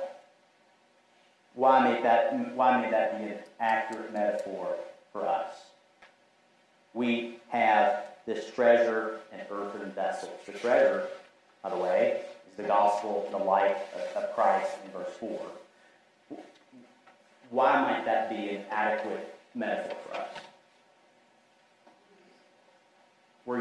why 1.54 1.82
make 1.82 2.02
that 2.02 2.54
why 2.54 2.78
may 2.78 2.90
that 2.90 3.18
be 3.18 3.32
an 3.32 3.38
accurate 3.58 4.12
metaphor 4.12 4.76
for 5.12 5.26
us? 5.26 5.54
We 6.92 7.38
have 7.48 8.04
this 8.26 8.50
treasure 8.50 9.20
in 9.32 9.40
earthen 9.50 9.90
vessels. 9.92 10.38
The 10.44 10.52
treasure, 10.52 11.08
by 11.62 11.70
the 11.70 11.76
way, 11.76 12.20
is 12.50 12.56
the 12.58 12.64
gospel, 12.64 13.26
the 13.30 13.38
life 13.38 13.78
of, 13.94 14.24
of 14.24 14.34
Christ 14.34 14.72
in 14.84 14.90
verse 14.90 15.14
4. 15.18 15.40
Why 17.48 17.80
might 17.80 18.04
that 18.04 18.28
be 18.28 18.56
an 18.56 18.64
adequate 18.70 19.34
metaphor 19.54 19.96
for 20.06 20.16
us? 20.18 20.41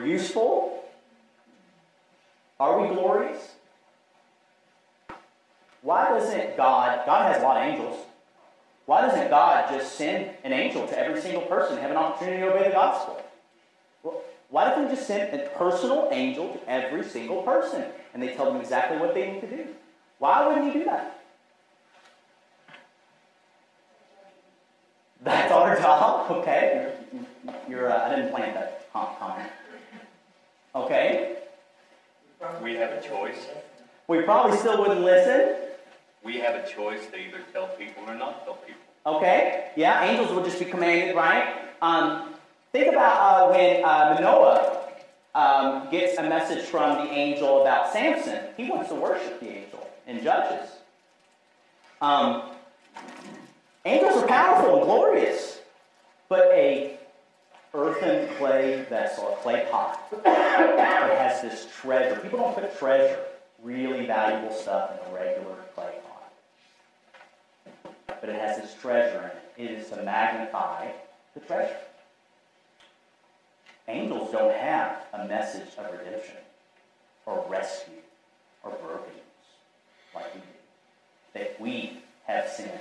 We're 0.02 0.08
useful. 0.08 0.84
Are 2.60 2.82
we 2.82 2.88
glorious? 2.88 3.52
Why 5.84 6.10
doesn't 6.10 6.58
God, 6.58 7.06
God 7.06 7.32
has 7.32 7.41
a 7.41 7.45
lot 7.45 7.58
of 7.58 7.64
angels. 7.64 7.99
Why 8.88 9.02
doesn't 9.02 9.30
God 9.30 9.70
just 9.72 9.95
send 9.95 10.32
an 10.43 10.54
angel 10.54 10.88
to 10.88 10.97
every 10.97 11.22
single 11.22 11.43
person 11.43 11.76
to 11.76 11.82
have 11.82 11.91
an 11.91 11.97
opportunity 11.97 12.41
to 12.41 12.52
obey 12.52 12.68
the 12.68 12.74
gospel? 12.74 13.24
Why 14.49 14.66
doesn't 14.66 14.89
he 14.89 14.95
just 14.95 15.08
send 15.08 15.39
a 15.39 15.47
personal 15.49 16.10
angel 16.12 16.54
to 16.54 16.70
every 16.70 17.04
single 17.04 17.43
person 17.43 17.86
and 18.14 18.22
they 18.22 18.34
tell 18.34 18.52
them 18.52 18.60
exactly 18.60 18.97
what 18.97 19.14
they 19.14 19.32
need 19.32 19.41
to 19.41 19.47
do? 19.47 19.68
Why 20.18 20.47
wouldn't 20.47 20.74
he 20.74 20.80
do 20.80 20.86
that? 20.86 21.20
That's 25.24 25.52
our 25.52 25.78
job, 25.78 26.32
okay? 26.38 26.95
You're, 27.70 27.91
uh, 27.91 28.08
I 28.08 28.16
didn't 28.16 28.32
plant 28.32 28.56
that 28.56 28.91
comment. 28.91 29.52
Okay? 30.74 31.38
We 32.61 32.76
have 32.76 32.91
a 32.91 33.01
choice. 33.01 33.47
We 34.07 34.22
probably 34.22 34.57
still 34.57 34.80
wouldn't 34.80 35.01
listen. 35.01 35.55
We 36.24 36.38
have 36.38 36.55
a 36.55 36.67
choice 36.67 37.05
to 37.11 37.17
either 37.17 37.39
tell 37.51 37.67
people 37.67 38.03
or 38.07 38.15
not 38.15 38.45
tell 38.45 38.55
people. 38.55 38.82
Okay? 39.05 39.72
Yeah, 39.76 40.03
angels 40.03 40.32
would 40.34 40.45
just 40.45 40.59
be 40.59 40.65
commanded, 40.65 41.15
right? 41.15 41.55
Um, 41.82 42.34
think 42.72 42.88
about 42.88 43.49
uh, 43.49 43.51
when 43.51 43.84
uh, 43.84 44.15
Manoah 44.15 44.82
um, 45.34 45.89
gets 45.89 46.17
a 46.17 46.24
message 46.24 46.65
from 46.65 47.05
the 47.05 47.11
angel 47.11 47.61
about 47.61 47.91
Samson. 47.91 48.39
He 48.57 48.69
wants 48.69 48.89
to 48.89 48.95
worship 48.95 49.39
the 49.39 49.49
angel 49.49 49.89
in 50.07 50.24
Judges. 50.24 50.69
Um, 52.01 52.43
angels 53.86 54.24
are 54.24 54.28
powerful 54.28 54.78
and 54.78 54.86
glorious, 54.86 55.59
but 56.30 56.47
a 56.51 56.97
earthen 57.74 58.28
clay 58.36 58.86
vessel, 58.89 59.34
a 59.34 59.36
clay 59.38 59.65
pot, 59.72 60.09
that 60.24 61.17
has 61.17 61.41
this 61.41 61.67
treasure. 61.82 62.19
People 62.19 62.39
don't 62.39 62.55
put 62.55 62.78
treasure, 62.78 63.19
really 63.61 64.05
valuable 64.05 64.53
stuff, 64.53 64.91
in 64.91 65.11
a 65.11 65.15
regular 65.15 65.55
clay 65.74 65.93
pot. 66.07 66.34
But 68.07 68.30
it 68.30 68.39
has 68.39 68.57
this 68.57 68.76
treasure 68.82 69.19
in 69.57 69.65
it. 69.65 69.72
It 69.72 69.80
is 69.80 69.89
to 69.89 70.03
magnify 70.03 70.91
the 71.34 71.39
treasure. 71.41 71.78
Angels 73.88 74.32
don't 74.32 74.55
have 74.55 75.05
a 75.13 75.28
message 75.28 75.67
of 75.78 75.91
redemption 75.91 76.38
or 77.26 77.45
rescue 77.49 77.95
or 78.63 78.72
brokenness 78.72 79.22
like 80.13 80.34
we 80.34 80.41
do. 80.41 80.47
That 81.34 81.59
we 81.59 82.01
have 82.26 82.47
sinned. 82.49 82.72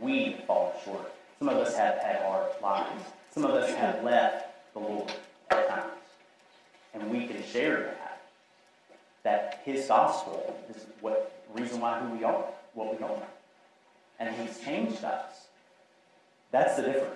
We 0.00 0.32
have 0.32 0.44
fallen 0.44 0.72
short. 0.84 1.12
Some 1.38 1.48
of 1.48 1.56
us 1.58 1.76
have 1.76 1.98
had 1.98 2.22
hard 2.22 2.50
lives. 2.62 3.04
Some 3.38 3.52
of 3.52 3.54
us 3.54 3.72
have 3.76 4.02
left 4.02 4.46
the 4.72 4.80
Lord 4.80 5.12
at 5.50 5.68
times. 5.68 5.92
And 6.92 7.08
we 7.08 7.24
can 7.28 7.40
share 7.44 7.82
that. 7.82 8.20
That 9.22 9.60
His 9.64 9.86
gospel 9.86 10.60
is 10.68 10.86
what 11.00 11.40
reason 11.54 11.80
why 11.80 12.00
who 12.00 12.16
we 12.16 12.24
are, 12.24 12.44
what 12.74 12.98
we 12.98 13.04
are. 13.06 13.22
And 14.18 14.34
He's 14.34 14.58
changed 14.58 15.04
us. 15.04 15.46
That's 16.50 16.74
the 16.74 16.82
difference. 16.82 17.14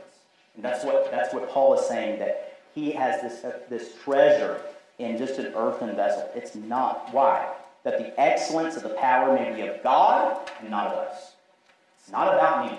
And 0.55 0.65
that's 0.65 0.85
what 0.85 1.11
that's 1.11 1.35
what 1.35 1.51
Paul 1.51 1.75
is 1.75 1.89
saying 1.89 2.21
that 2.21 2.57
he 2.73 2.93
has 2.93 3.21
this 3.21 3.43
uh, 3.43 3.59
this 3.69 3.97
treasure 4.05 4.61
in 5.01 5.19
just 5.19 5.41
an 5.41 5.53
earthen 5.57 5.97
vessel. 5.97 6.31
It's 6.37 6.55
not 6.55 7.13
why 7.13 7.53
that 7.83 7.99
the 7.99 8.21
excellence 8.21 8.77
of 8.77 8.85
the 8.85 8.91
power 8.91 9.35
may 9.35 9.53
be 9.57 9.67
of 9.67 9.83
God 9.83 10.39
and 10.61 10.71
not 10.71 10.87
of 10.87 10.99
us. 10.99 11.33
It's 11.99 12.13
not 12.13 12.33
about 12.33 12.71
me 12.71 12.79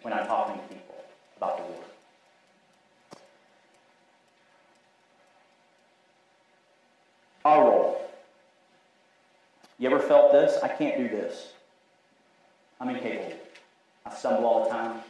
when 0.00 0.14
I'm 0.14 0.26
talking 0.26 0.54
to 0.54 0.74
people 0.74 0.94
about 1.36 1.58
the 1.58 1.64
Lord. 1.64 1.89
Our 7.44 7.64
role. 7.64 8.10
You 9.78 9.88
ever 9.90 9.98
felt 9.98 10.32
this? 10.32 10.62
I 10.62 10.68
can't 10.68 10.98
do 10.98 11.08
this. 11.08 11.52
I'm 12.80 12.90
incapable. 12.90 13.38
I 14.04 14.14
stumble 14.14 14.44
all 14.44 14.64
the 14.64 14.70
time. 14.70 15.00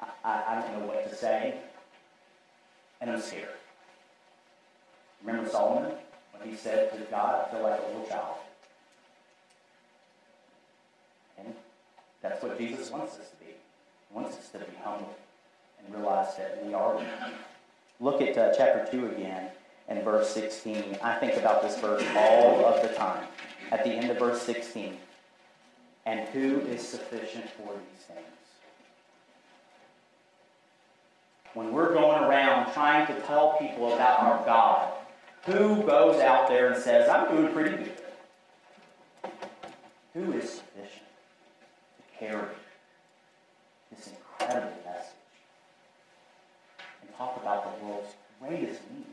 I, 0.00 0.06
I, 0.24 0.44
I 0.52 0.60
don't 0.60 0.80
know 0.80 0.86
what 0.86 1.08
to 1.08 1.16
say. 1.16 1.54
And 3.00 3.10
I'm 3.10 3.20
scared. 3.20 3.48
Remember 5.24 5.48
Solomon 5.50 5.92
when 6.32 6.48
he 6.48 6.56
said 6.56 6.92
to 6.92 6.98
God, 7.10 7.46
I 7.46 7.50
feel 7.50 7.62
like 7.62 7.80
a 7.80 7.86
little 7.86 8.06
child. 8.06 8.36
And 11.38 11.52
that's 12.22 12.42
what 12.42 12.58
Jesus 12.58 12.90
wants 12.90 13.14
us 13.18 13.30
to 13.30 13.36
be. 13.38 13.46
He 13.46 14.14
wants 14.14 14.36
us 14.36 14.50
to 14.50 14.58
be 14.58 14.64
humble 14.84 15.16
and 15.84 15.94
realize 15.94 16.36
that 16.36 16.64
we 16.64 16.74
are. 16.74 17.00
Look 17.98 18.22
at 18.22 18.38
uh, 18.38 18.54
chapter 18.56 18.86
2 18.90 19.06
again 19.08 19.50
and 19.88 20.02
verse 20.02 20.30
16. 20.30 20.98
I 21.02 21.14
think 21.16 21.36
about 21.36 21.62
this 21.62 21.78
verse 21.78 22.04
all 22.16 22.64
of 22.64 22.82
the 22.82 22.94
time. 22.94 23.24
At 23.70 23.84
the 23.84 23.90
end 23.90 24.10
of 24.10 24.18
verse 24.18 24.42
16. 24.42 24.96
And 26.06 26.28
who 26.28 26.60
is 26.60 26.86
sufficient 26.86 27.48
for 27.50 27.72
these 27.72 28.04
things? 28.06 28.26
When 31.54 31.72
we're 31.72 31.94
going 31.94 32.22
around 32.22 32.72
trying 32.72 33.06
to 33.06 33.20
tell 33.22 33.56
people 33.58 33.94
about 33.94 34.20
our 34.20 34.44
God, 34.44 34.92
who 35.46 35.82
goes 35.84 36.20
out 36.20 36.48
there 36.48 36.72
and 36.72 36.82
says, 36.82 37.08
I'm 37.08 37.34
doing 37.34 37.52
pretty 37.52 37.76
good? 37.76 37.92
Who 40.14 40.32
is 40.32 40.50
sufficient 40.50 41.06
to 41.98 42.18
carry 42.18 42.54
this 43.90 44.08
incredible 44.08 44.76
message 44.84 45.14
and 47.02 47.16
talk 47.16 47.36
about 47.40 47.78
the 47.78 47.84
world's 47.84 48.14
greatest 48.40 48.80
need? 48.92 49.05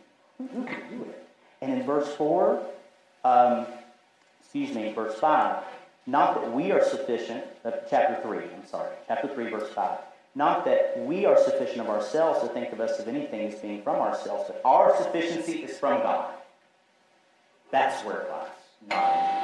Can 0.50 0.98
do 0.98 1.04
it? 1.04 1.28
And 1.62 1.72
in 1.72 1.84
verse 1.86 2.14
4, 2.16 2.62
um, 3.24 3.66
excuse 4.42 4.74
me, 4.76 4.92
verse 4.94 5.18
5, 5.20 5.64
not 6.06 6.36
that 6.36 6.52
we 6.52 6.72
are 6.72 6.84
sufficient, 6.84 7.44
uh, 7.64 7.72
chapter 7.90 8.22
3, 8.22 8.40
I'm 8.40 8.68
sorry, 8.68 8.94
chapter 9.08 9.28
3, 9.28 9.50
verse 9.50 9.72
5. 9.74 9.98
Not 10.36 10.66
that 10.66 11.00
we 11.00 11.26
are 11.26 11.38
sufficient 11.38 11.82
of 11.82 11.90
ourselves 11.90 12.42
to 12.42 12.48
think 12.48 12.74
of 12.74 12.82
us 12.82 13.00
of 13.00 13.08
anything 13.08 13.48
as 13.48 13.60
being 13.60 13.84
from 13.84 13.98
ourselves, 13.98 14.46
but 14.48 14.62
our 14.66 14.98
sufficiency 14.98 15.64
is 15.64 15.78
from 15.78 16.02
God. 16.02 16.34
That's 17.72 18.04
where 18.04 18.22
it 18.22 18.30
lies, 18.30 18.50
not 18.90 19.44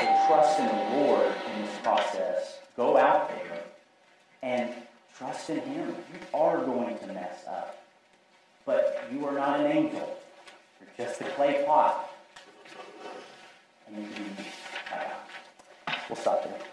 in 0.00 0.26
trust 0.26 0.60
in 0.60 0.66
the 0.66 0.72
Lord 0.72 1.26
in 1.26 1.62
this 1.62 1.78
process. 1.82 2.58
Go 2.76 2.96
out 2.96 3.28
there 3.28 3.60
and 4.42 4.72
trust 5.16 5.50
in 5.50 5.60
Him. 5.60 5.88
You 5.88 6.38
are 6.38 6.58
going 6.64 6.98
to 6.98 7.06
mess 7.08 7.44
up. 7.48 7.77
But 8.68 9.08
you 9.10 9.26
are 9.26 9.32
not 9.32 9.60
an 9.60 9.72
angel. 9.72 10.18
You're 10.78 11.06
just 11.06 11.22
a 11.22 11.24
clay 11.24 11.64
pot. 11.66 12.10
And 13.86 13.96
you 13.96 14.08
can, 14.14 14.44
uh, 14.92 15.94
we'll 16.10 16.16
stop 16.16 16.44
there. 16.44 16.67